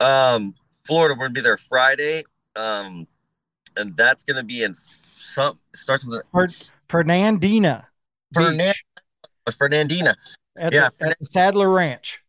Um, 0.00 0.54
Florida, 0.84 1.14
we're 1.14 1.26
gonna 1.26 1.34
be 1.34 1.40
there 1.40 1.56
Friday. 1.56 2.24
Um, 2.56 3.06
and 3.76 3.96
that's 3.96 4.24
gonna 4.24 4.42
be 4.44 4.62
in 4.62 4.74
some 4.74 5.58
starts 5.74 6.06
with 6.06 6.22
Fer- 6.32 6.48
Fernandina. 6.88 7.86
Fernan- 8.34 8.74
Fernandina. 9.56 10.14
at, 10.56 10.72
yeah, 10.72 10.88
the, 10.98 11.06
at 11.08 11.18
the 11.18 11.24
Sadler 11.24 11.70
Ranch. 11.70 12.20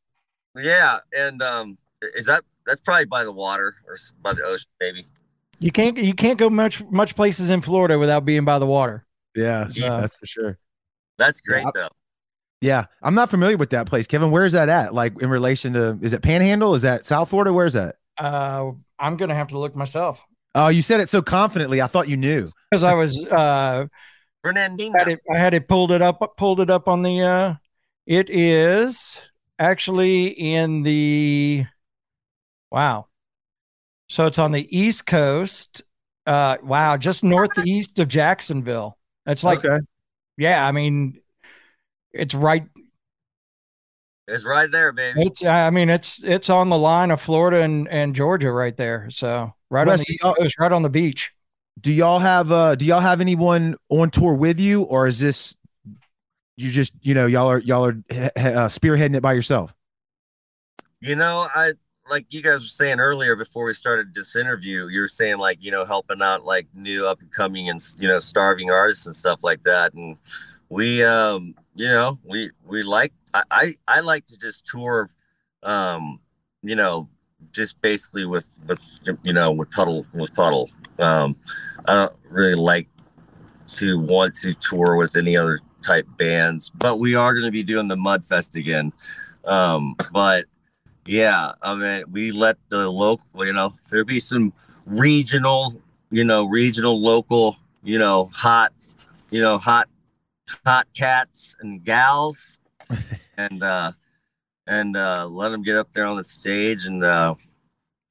Yeah, 0.60 1.00
and 1.18 1.42
um, 1.42 1.78
is 2.16 2.26
that 2.26 2.44
that's 2.66 2.82
probably 2.82 3.06
by 3.06 3.24
the 3.24 3.32
water 3.32 3.74
or 3.88 3.96
by 4.22 4.34
the 4.34 4.44
ocean, 4.44 4.70
maybe. 4.80 5.06
You 5.60 5.72
can't 5.72 5.98
you 5.98 6.14
can't 6.14 6.38
go 6.40 6.50
much 6.50 6.84
much 6.86 7.16
places 7.16 7.50
in 7.50 7.62
Florida 7.62 7.98
without 8.00 8.26
being 8.26 8.46
by 8.46 8.60
the 8.60 8.66
water. 8.66 9.06
Yeah, 9.36 9.68
Yeah. 9.72 10.00
that's 10.02 10.16
for 10.16 10.26
sure. 10.26 10.58
That's 11.18 11.42
great 11.42 11.64
Yeah. 11.64 11.72
though. 11.74 11.90
Yeah, 12.62 12.86
I'm 13.02 13.14
not 13.16 13.30
familiar 13.30 13.58
with 13.58 13.72
that 13.72 13.88
place, 13.88 14.08
Kevin. 14.08 14.32
Where 14.32 14.46
is 14.46 14.54
that 14.54 14.70
at? 14.70 14.94
Like 14.94 15.22
in 15.22 15.30
relation 15.30 15.74
to? 15.74 15.98
Is 16.02 16.14
it 16.14 16.22
Panhandle? 16.22 16.76
Is 16.76 16.82
that 16.84 17.06
South 17.06 17.30
Florida? 17.30 17.52
Where's 17.54 17.74
that? 17.74 17.96
Uh, 18.18 18.72
I'm 19.00 19.18
gonna 19.18 19.36
have 19.36 19.48
to 19.50 19.58
look 19.60 19.76
myself 19.76 20.22
Oh, 20.56 20.68
you 20.68 20.82
said 20.84 21.00
it 21.00 21.10
so 21.10 21.22
confidently. 21.24 21.82
I 21.82 21.88
thought 21.88 22.08
you 22.08 22.16
knew. 22.18 22.48
because 22.70 22.84
I 22.84 22.94
was 22.94 23.24
uh 23.26 23.86
Fernandina. 24.44 24.98
had 25.00 25.08
it 25.08 25.20
I 25.34 25.38
had 25.38 25.54
it 25.54 25.68
pulled 25.68 25.92
it 25.92 26.02
up 26.02 26.38
pulled 26.38 26.60
it 26.60 26.70
up 26.70 26.88
on 26.88 27.02
the 27.02 27.22
uh 27.22 27.54
it 28.06 28.30
is 28.30 29.22
actually 29.60 30.28
in 30.28 30.84
the 30.84 31.66
wow. 32.74 33.08
So 34.10 34.26
it's 34.26 34.40
on 34.40 34.52
the 34.52 34.78
east 34.78 35.06
coast. 35.06 35.84
Uh 36.26 36.58
wow, 36.64 36.98
just 36.98 37.24
northeast 37.24 38.00
of 38.00 38.08
Jacksonville. 38.08 38.98
It's 39.26 39.44
like 39.44 39.64
okay. 39.64 39.80
yeah, 40.38 40.66
I 40.66 40.72
mean 40.72 41.20
it's 42.12 42.34
right 42.34 42.66
It's 44.28 44.46
right 44.46 44.70
there, 44.72 44.92
baby. 44.92 45.22
it's 45.22 45.44
I 45.44 45.70
mean 45.70 45.90
it's 45.90 46.24
it's 46.24 46.50
on 46.50 46.70
the 46.70 46.78
line 46.78 47.12
of 47.12 47.22
Florida 47.22 47.62
and, 47.62 47.88
and 47.90 48.16
Georgia 48.16 48.52
right 48.52 48.76
there. 48.76 49.10
So 49.12 49.54
right 49.70 49.86
Wes, 49.86 50.00
on 50.00 50.06
the 50.08 50.14
east 50.14 50.24
coast, 50.24 50.60
right 50.60 50.72
on 50.72 50.82
the 50.82 50.90
beach. 50.90 51.34
Do 51.82 51.92
y'all 51.92 52.20
have 52.20 52.52
uh 52.52 52.76
do 52.76 52.86
y'all 52.86 53.02
have 53.02 53.20
anyone 53.20 53.76
on 53.90 54.10
tour 54.10 54.34
with 54.34 54.60
you 54.60 54.84
or 54.84 55.08
is 55.08 55.20
this 55.20 55.56
you 56.56 56.72
just 56.72 56.94
you 57.02 57.14
know 57.14 57.26
y'all 57.26 57.50
are 57.50 57.60
y'all 57.60 57.86
are 57.86 57.98
he- 58.10 58.16
he- 58.16 58.48
uh, 58.48 58.70
spearheading 58.70 59.16
it 59.16 59.22
by 59.22 59.34
yourself? 59.34 59.74
You 61.02 61.18
know, 61.18 61.48
I 61.54 61.74
like 62.10 62.26
you 62.34 62.42
guys 62.42 62.62
were 62.62 62.68
saying 62.68 63.00
earlier 63.00 63.36
before 63.36 63.66
we 63.66 63.74
started 63.74 64.14
this 64.14 64.36
interview. 64.36 64.88
You 64.88 65.02
were 65.02 65.08
saying 65.08 65.38
like 65.38 65.58
you 65.62 65.72
know 65.72 65.86
helping 65.86 66.22
out 66.22 66.46
like 66.46 66.68
new 66.74 67.08
up 67.08 67.20
and 67.22 67.32
coming 67.32 67.70
and 67.70 67.82
you 67.98 68.08
know 68.08 68.20
starving 68.20 68.72
artists 68.72 69.06
and 69.06 69.16
stuff 69.16 69.44
like 69.44 69.64
that. 69.64 69.94
And 69.94 70.18
we, 70.70 71.04
um, 71.04 71.56
you 71.76 71.88
know, 71.88 72.20
we 72.24 72.52
we 72.66 72.84
like 72.84 73.14
I 73.34 73.44
I, 73.52 73.74
I 73.88 74.00
like 74.02 74.26
to 74.28 74.40
just 74.40 74.66
tour, 74.66 75.10
um, 75.64 76.20
you 76.62 76.76
know, 76.76 77.10
just 77.52 77.80
basically 77.82 78.26
with 78.26 78.48
with 78.68 78.84
you 79.24 79.34
know 79.34 79.52
with 79.52 79.72
puddle 79.72 80.06
with 80.14 80.34
puddle. 80.34 80.70
Um, 81.00 81.36
I 81.86 81.94
don't 81.94 82.16
really 82.30 82.56
like 82.56 82.88
to 83.68 84.00
want 84.00 84.36
to 84.36 84.54
tour 84.56 84.96
with 84.98 85.16
any 85.16 85.38
other 85.38 85.60
type 85.82 86.08
bands, 86.18 86.70
but 86.70 86.98
we 86.98 87.16
are 87.16 87.34
going 87.34 87.46
to 87.46 87.52
be 87.52 87.64
doing 87.64 87.88
the 87.88 87.96
Mudfest 87.96 88.56
again. 88.56 88.94
Um, 89.46 89.96
but 90.12 90.46
yeah, 91.06 91.54
I 91.62 91.76
mean, 91.76 92.04
we 92.12 92.32
let 92.32 92.58
the 92.70 92.90
local, 92.90 93.46
you 93.46 93.54
know, 93.54 93.74
there'll 93.90 94.06
be 94.06 94.20
some 94.20 94.54
regional, 94.86 95.82
you 96.12 96.24
know, 96.24 96.46
regional, 96.46 97.02
local, 97.02 97.58
you 97.84 98.00
know, 98.00 98.26
hot, 98.34 98.74
you 99.32 99.42
know, 99.42 99.58
hot, 99.58 99.90
hot 100.66 100.88
cats 100.96 101.56
and 101.62 101.84
gals, 101.84 102.60
and 103.38 103.64
uh, 103.64 103.92
and 104.68 104.96
uh, 104.96 105.28
let 105.28 105.50
them 105.50 105.62
get 105.64 105.76
up 105.76 105.92
there 105.92 106.06
on 106.06 106.18
the 106.18 106.24
stage 106.24 106.86
and 106.86 107.04
uh, 107.04 107.36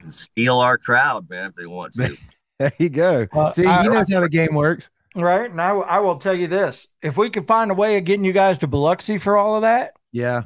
and 0.01 0.13
steal 0.13 0.59
our 0.59 0.77
crowd, 0.77 1.29
man, 1.29 1.49
if 1.49 1.55
they 1.55 1.65
want 1.65 1.93
to. 1.93 2.15
There 2.59 2.71
you 2.77 2.89
go. 2.89 3.25
Uh, 3.33 3.49
See, 3.49 3.65
I- 3.65 3.81
he 3.81 3.89
knows 3.89 4.13
how 4.13 4.19
the 4.21 4.29
game 4.29 4.53
works. 4.53 4.91
Right. 5.15 5.49
And 5.49 5.59
I, 5.59 5.71
I 5.71 5.99
will 5.99 6.17
tell 6.17 6.35
you 6.35 6.45
this 6.47 6.87
if 7.01 7.17
we 7.17 7.29
could 7.31 7.47
find 7.47 7.71
a 7.71 7.73
way 7.73 7.97
of 7.97 8.05
getting 8.05 8.23
you 8.23 8.31
guys 8.31 8.59
to 8.59 8.67
Biloxi 8.67 9.17
for 9.17 9.37
all 9.37 9.55
of 9.55 9.63
that, 9.63 9.93
Yeah. 10.11 10.43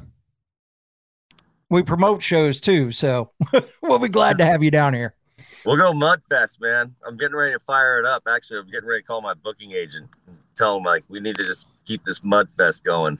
We 1.70 1.82
promote 1.82 2.22
shows 2.22 2.60
too. 2.60 2.90
So 2.90 3.30
we'll 3.82 3.98
be 3.98 4.08
glad 4.08 4.38
to 4.38 4.44
have 4.44 4.62
you 4.62 4.70
down 4.70 4.94
here. 4.94 5.14
We'll 5.64 5.76
go 5.76 5.92
Mudfest, 5.92 6.60
man. 6.60 6.94
I'm 7.06 7.16
getting 7.16 7.36
ready 7.36 7.52
to 7.52 7.58
fire 7.58 7.98
it 7.98 8.06
up. 8.06 8.22
Actually, 8.28 8.60
I'm 8.60 8.66
getting 8.70 8.88
ready 8.88 9.02
to 9.02 9.06
call 9.06 9.20
my 9.20 9.34
booking 9.34 9.72
agent. 9.72 10.08
and 10.26 10.38
Tell 10.54 10.76
him 10.78 10.84
like 10.84 11.04
we 11.08 11.20
need 11.20 11.36
to 11.36 11.44
just 11.44 11.68
keep 11.84 12.04
this 12.04 12.20
Mudfest 12.20 12.84
going. 12.84 13.18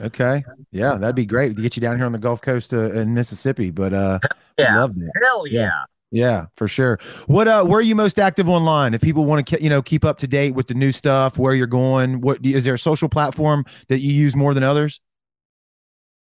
Okay. 0.00 0.42
Yeah, 0.70 0.94
that'd 0.94 1.14
be 1.14 1.26
great 1.26 1.54
to 1.56 1.62
get 1.62 1.76
you 1.76 1.82
down 1.82 1.96
here 1.96 2.06
on 2.06 2.12
the 2.12 2.18
Gulf 2.18 2.40
Coast 2.40 2.72
uh, 2.72 2.92
in 2.92 3.12
Mississippi. 3.12 3.70
But 3.70 3.92
uh, 3.92 4.18
Yeah. 4.58 4.78
love 4.80 4.94
that. 4.94 5.10
Hell 5.22 5.46
Yeah. 5.46 5.60
yeah. 5.62 5.82
Yeah, 6.14 6.46
for 6.56 6.68
sure. 6.68 6.98
What 7.26 7.48
uh 7.48 7.64
where 7.64 7.78
are 7.78 7.82
you 7.82 7.94
most 7.94 8.18
active 8.18 8.46
online? 8.46 8.92
If 8.92 9.00
people 9.00 9.24
want 9.24 9.46
to 9.46 9.62
you 9.62 9.70
know 9.70 9.80
keep 9.80 10.04
up 10.04 10.18
to 10.18 10.26
date 10.26 10.54
with 10.54 10.66
the 10.66 10.74
new 10.74 10.92
stuff, 10.92 11.38
where 11.38 11.54
you're 11.54 11.66
going, 11.66 12.20
what 12.20 12.44
is 12.44 12.64
there 12.64 12.74
a 12.74 12.78
social 12.78 13.08
platform 13.08 13.64
that 13.88 14.00
you 14.00 14.12
use 14.12 14.36
more 14.36 14.52
than 14.52 14.62
others? 14.62 15.00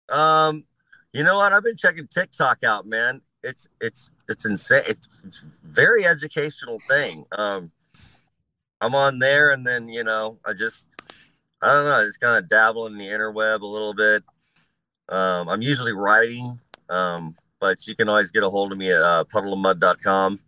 Um, 0.08 0.64
you 1.14 1.22
know 1.22 1.36
what? 1.36 1.52
I've 1.52 1.62
been 1.62 1.76
checking 1.76 2.08
TikTok 2.08 2.64
out, 2.64 2.86
man. 2.86 3.22
It's 3.44 3.68
it's 3.80 4.10
it's 4.28 4.46
insane. 4.46 4.82
It's, 4.88 5.20
it's 5.24 5.46
very 5.62 6.04
educational 6.04 6.80
thing. 6.88 7.24
Um, 7.38 7.70
I'm 8.80 8.96
on 8.96 9.20
there, 9.20 9.52
and 9.52 9.64
then 9.64 9.88
you 9.88 10.02
know, 10.02 10.38
I 10.44 10.54
just 10.54 10.88
I 11.62 11.72
don't 11.72 11.86
know, 11.86 11.94
I 11.94 12.02
just 12.02 12.20
kind 12.20 12.36
of 12.36 12.48
dabble 12.48 12.88
in 12.88 12.98
the 12.98 13.06
interweb 13.06 13.60
a 13.60 13.66
little 13.66 13.94
bit. 13.94 14.24
Um, 15.08 15.48
I'm 15.48 15.62
usually 15.62 15.92
writing, 15.92 16.58
um, 16.88 17.36
but 17.60 17.86
you 17.86 17.94
can 17.94 18.08
always 18.08 18.32
get 18.32 18.42
a 18.42 18.50
hold 18.50 18.72
of 18.72 18.78
me 18.78 18.90
at 18.90 19.00
uh, 19.00 19.22
puddleofmudd.com, 19.32 20.40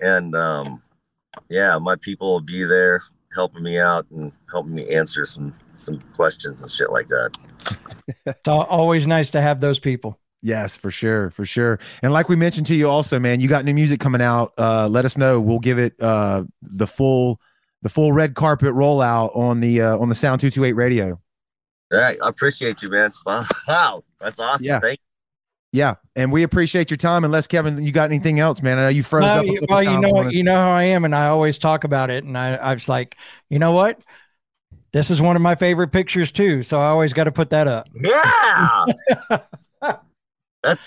and 0.00 0.34
um, 0.34 0.82
yeah, 1.48 1.78
my 1.78 1.94
people 1.94 2.26
will 2.32 2.40
be 2.40 2.64
there 2.64 3.02
helping 3.36 3.62
me 3.62 3.78
out 3.78 4.06
and 4.10 4.32
helping 4.50 4.74
me 4.74 4.92
answer 4.92 5.24
some 5.24 5.54
some 5.74 6.00
questions 6.16 6.60
and 6.60 6.70
shit 6.72 6.90
like 6.90 7.06
that. 7.06 7.30
It's 8.26 8.48
always 8.48 9.06
nice 9.06 9.30
to 9.30 9.40
have 9.40 9.60
those 9.60 9.78
people. 9.78 10.18
Yes, 10.42 10.76
for 10.76 10.90
sure, 10.90 11.30
for 11.30 11.44
sure. 11.44 11.80
And 12.02 12.12
like 12.12 12.28
we 12.28 12.36
mentioned 12.36 12.66
to 12.68 12.74
you 12.74 12.88
also, 12.88 13.18
man, 13.18 13.40
you 13.40 13.48
got 13.48 13.64
new 13.64 13.74
music 13.74 14.00
coming 14.00 14.20
out. 14.20 14.52
Uh 14.58 14.86
let 14.88 15.04
us 15.04 15.16
know. 15.16 15.40
We'll 15.40 15.58
give 15.58 15.78
it 15.78 16.00
uh 16.00 16.44
the 16.62 16.86
full 16.86 17.40
the 17.82 17.88
full 17.88 18.12
red 18.12 18.34
carpet 18.34 18.72
rollout 18.74 19.36
on 19.36 19.60
the 19.60 19.82
uh 19.82 19.98
on 19.98 20.08
the 20.08 20.14
Sound 20.14 20.40
228 20.40 20.72
radio. 20.74 21.20
All 21.92 22.00
right, 22.00 22.16
I 22.22 22.28
appreciate 22.28 22.82
you, 22.82 22.90
man. 22.90 23.10
Wow, 23.68 24.02
that's 24.20 24.38
awesome. 24.40 24.66
Yeah. 24.66 24.80
Thank 24.80 24.98
Yeah, 25.72 25.94
and 26.16 26.32
we 26.32 26.42
appreciate 26.42 26.90
your 26.90 26.96
time. 26.98 27.24
Unless 27.24 27.46
Kevin, 27.48 27.84
you 27.84 27.92
got 27.92 28.10
anything 28.10 28.40
else, 28.40 28.62
man? 28.62 28.78
I 28.78 28.82
know 28.82 28.88
you 28.88 29.02
froze 29.02 29.22
No, 29.24 29.40
up. 29.40 29.46
a 29.46 29.66
well, 29.68 29.82
you 29.82 29.90
times 29.90 30.02
know, 30.02 30.18
on 30.18 30.26
us. 30.28 30.32
you 30.32 30.42
know 30.42 30.54
how 30.56 30.70
I 30.72 30.84
am, 30.84 31.04
and 31.04 31.14
I 31.14 31.28
always 31.28 31.58
talk 31.58 31.84
about 31.84 32.10
it. 32.10 32.24
And 32.24 32.36
I, 32.36 32.54
I 32.56 32.74
was 32.74 32.88
like, 32.88 33.16
you 33.50 33.58
know 33.58 33.72
what? 33.72 34.00
This 34.96 35.10
is 35.10 35.20
one 35.20 35.36
of 35.36 35.42
my 35.42 35.54
favorite 35.54 35.88
pictures 35.88 36.32
too. 36.32 36.62
So 36.62 36.80
I 36.80 36.86
always 36.86 37.12
got 37.12 37.24
to 37.24 37.30
put 37.32 37.50
that 37.50 37.68
up. 37.68 37.86
Yeah. 37.94 38.86
that's 40.62 40.86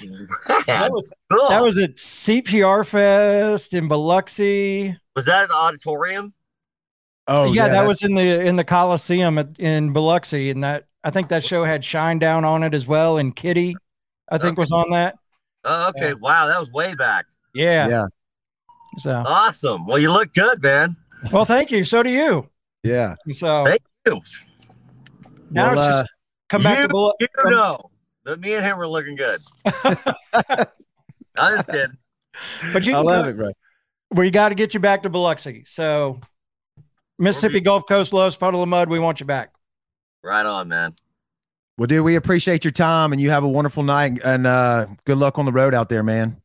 That 0.65 0.89
was 0.91 1.12
cool. 1.32 1.48
that 1.48 1.63
was 1.63 1.78
at 1.78 1.95
CPR 1.98 2.88
Fest 2.88 3.76
in 3.76 3.88
Biloxi. 3.88 4.98
was 5.15 5.26
that 5.26 5.43
an 5.43 5.52
auditorium? 5.52 6.34
Oh 7.28 7.54
yeah, 7.54 7.67
that 7.67 7.82
that- 7.82 7.88
was 7.88 8.02
in 8.02 8.15
the 8.15 8.43
in 8.43 8.56
the 8.56 8.63
Coliseum 8.63 9.38
at, 9.38 9.60
in 9.60 9.93
Biloxi, 9.93 10.50
and 10.50 10.63
that 10.63 10.88
I 11.04 11.12
think 11.12 11.28
that 11.30 11.43
show 11.43 11.63
had 11.63 11.84
Shinedown 11.84 12.43
on 12.45 12.63
it 12.63 12.74
as 12.74 12.88
well, 12.88 13.19
and 13.19 13.36
Kittie, 13.36 13.76
I 14.30 14.39
think 14.39 14.58
was 14.58 14.72
on 14.72 14.89
that. 14.89 15.19
Oh, 15.65 15.89
okay. 15.89 16.15
Wow, 16.15 16.48
that 16.48 16.60
was 16.60 16.72
way 16.72 16.95
back. 16.95 17.28
Yeah. 17.54 17.88
yeah, 17.88 18.06
So, 18.98 19.12
Awesome. 19.12 19.86
Well, 19.86 20.00
you 20.00 20.12
look 20.12 20.34
good, 20.34 20.63
man. 20.63 20.98
well, 21.32 21.45
thank 21.45 21.69
you. 21.69 21.84
So 21.84 22.02
do 22.02 22.10
you. 22.10 22.50
yeah. 22.84 23.13
So 23.34 23.65
Thank 23.65 23.82
you. 24.06 24.22
now 25.52 25.74
Well, 25.74 25.74
it's 25.74 25.86
just 25.88 26.04
uh, 26.04 26.08
come 26.50 26.64
back 26.64 26.78
you- 26.80 26.88
to 26.88 26.94
Bil- 26.94 27.14
You 27.20 27.28
come- 27.36 27.52
know 27.52 27.90
that 28.26 28.40
me 28.40 28.54
and 28.54 28.66
him 28.66 28.78
were 28.78 28.88
looking 28.88 29.16
good. 29.16 29.42
I'm 31.38 31.54
just 31.54 31.70
kidding. 31.70 31.98
but 32.74 32.86
you 32.86 32.96
I 32.96 33.00
love 33.00 33.22
come- 33.26 33.30
it, 33.30 33.38
bro. 33.38 33.52
we 34.12 34.30
got 34.32 34.50
to 34.50 34.56
get 34.56 34.74
you 34.74 34.80
back 34.80 35.04
to 35.04 35.10
Biloxi. 35.10 35.64
So 35.68 36.20
Mississippi 37.18 37.60
Gulf 37.62 37.86
Coast 37.88 38.14
loves 38.14 38.36
Puddle 38.36 38.62
of 38.64 38.70
Mudd. 38.70 38.90
We 38.90 39.00
want 39.00 39.20
you 39.20 39.26
back. 39.26 39.52
Right 40.24 40.46
on, 40.46 40.68
man. 40.68 40.92
Well, 41.78 41.88
dude, 41.88 42.04
we 42.04 42.16
appreciate 42.16 42.66
your 42.66 42.72
time, 42.74 43.14
and 43.14 43.22
you 43.22 43.30
have 43.30 43.46
a 43.46 43.48
wonderful 43.48 43.84
night, 43.84 44.20
and 44.24 44.46
uh, 44.46 44.88
good 45.06 45.18
luck 45.18 45.40
on 45.40 45.46
the 45.46 45.52
road 45.54 45.74
out 45.74 45.88
there, 45.88 46.04
man. 46.04 46.36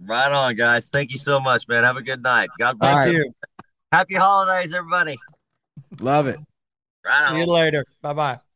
Right 0.00 0.30
on, 0.30 0.54
guys. 0.54 0.88
Thank 0.88 1.10
you 1.10 1.18
so 1.18 1.40
much, 1.40 1.66
man. 1.66 1.82
Have 1.82 1.96
a 1.96 2.02
good 2.02 2.22
night. 2.22 2.48
God 2.60 2.78
bless 2.78 2.94
right. 2.94 3.12
you. 3.12 3.34
Happy 3.90 4.14
holidays, 4.14 4.72
everybody. 4.72 5.18
Love 5.98 6.28
it. 6.28 6.38
Right 7.04 7.30
See 7.32 7.38
you 7.38 7.46
later. 7.46 7.84
Bye 8.00 8.12
bye. 8.14 8.51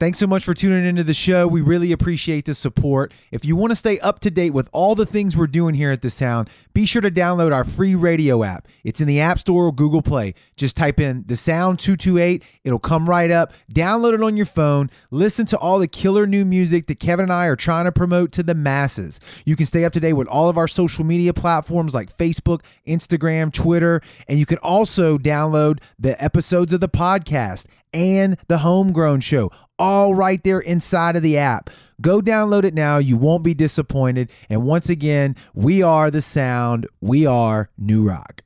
Thanks 0.00 0.18
so 0.18 0.26
much 0.26 0.44
for 0.44 0.54
tuning 0.54 0.84
into 0.84 1.04
the 1.04 1.14
show. 1.14 1.46
We 1.46 1.60
really 1.60 1.92
appreciate 1.92 2.46
the 2.46 2.54
support. 2.56 3.12
If 3.30 3.44
you 3.44 3.54
want 3.54 3.70
to 3.70 3.76
stay 3.76 4.00
up 4.00 4.18
to 4.20 4.30
date 4.30 4.50
with 4.50 4.68
all 4.72 4.96
the 4.96 5.06
things 5.06 5.36
we're 5.36 5.46
doing 5.46 5.76
here 5.76 5.92
at 5.92 6.02
The 6.02 6.10
Sound, 6.10 6.50
be 6.72 6.84
sure 6.84 7.00
to 7.00 7.12
download 7.12 7.54
our 7.54 7.62
free 7.62 7.94
radio 7.94 8.42
app. 8.42 8.66
It's 8.82 9.00
in 9.00 9.06
the 9.06 9.20
App 9.20 9.38
Store 9.38 9.66
or 9.66 9.72
Google 9.72 10.02
Play. 10.02 10.34
Just 10.56 10.76
type 10.76 10.98
in 10.98 11.22
The 11.28 11.36
Sound 11.36 11.78
228, 11.78 12.42
it'll 12.64 12.80
come 12.80 13.08
right 13.08 13.30
up. 13.30 13.52
Download 13.72 14.14
it 14.14 14.22
on 14.22 14.36
your 14.36 14.46
phone. 14.46 14.90
Listen 15.12 15.46
to 15.46 15.58
all 15.58 15.78
the 15.78 15.86
killer 15.86 16.26
new 16.26 16.44
music 16.44 16.88
that 16.88 16.98
Kevin 16.98 17.22
and 17.24 17.32
I 17.32 17.46
are 17.46 17.54
trying 17.54 17.84
to 17.84 17.92
promote 17.92 18.32
to 18.32 18.42
the 18.42 18.56
masses. 18.56 19.20
You 19.46 19.54
can 19.54 19.66
stay 19.66 19.84
up 19.84 19.92
to 19.92 20.00
date 20.00 20.14
with 20.14 20.26
all 20.26 20.48
of 20.48 20.58
our 20.58 20.66
social 20.66 21.04
media 21.04 21.32
platforms 21.32 21.94
like 21.94 22.14
Facebook, 22.16 22.62
Instagram, 22.84 23.52
Twitter, 23.52 24.00
and 24.26 24.40
you 24.40 24.44
can 24.46 24.58
also 24.58 25.18
download 25.18 25.78
the 26.00 26.20
episodes 26.22 26.72
of 26.72 26.80
the 26.80 26.88
podcast 26.88 27.66
and 27.92 28.36
the 28.48 28.58
Homegrown 28.58 29.20
Show 29.20 29.52
all 29.78 30.14
right 30.14 30.42
there 30.44 30.60
inside 30.60 31.16
of 31.16 31.22
the 31.22 31.38
app. 31.38 31.70
Go 32.00 32.20
download 32.20 32.64
it 32.64 32.74
now. 32.74 32.98
You 32.98 33.16
won't 33.16 33.44
be 33.44 33.54
disappointed. 33.54 34.30
And 34.48 34.64
once 34.64 34.88
again, 34.88 35.36
we 35.54 35.82
are 35.82 36.10
the 36.10 36.22
sound. 36.22 36.86
We 37.00 37.26
are 37.26 37.70
New 37.78 38.08
Rock. 38.08 38.43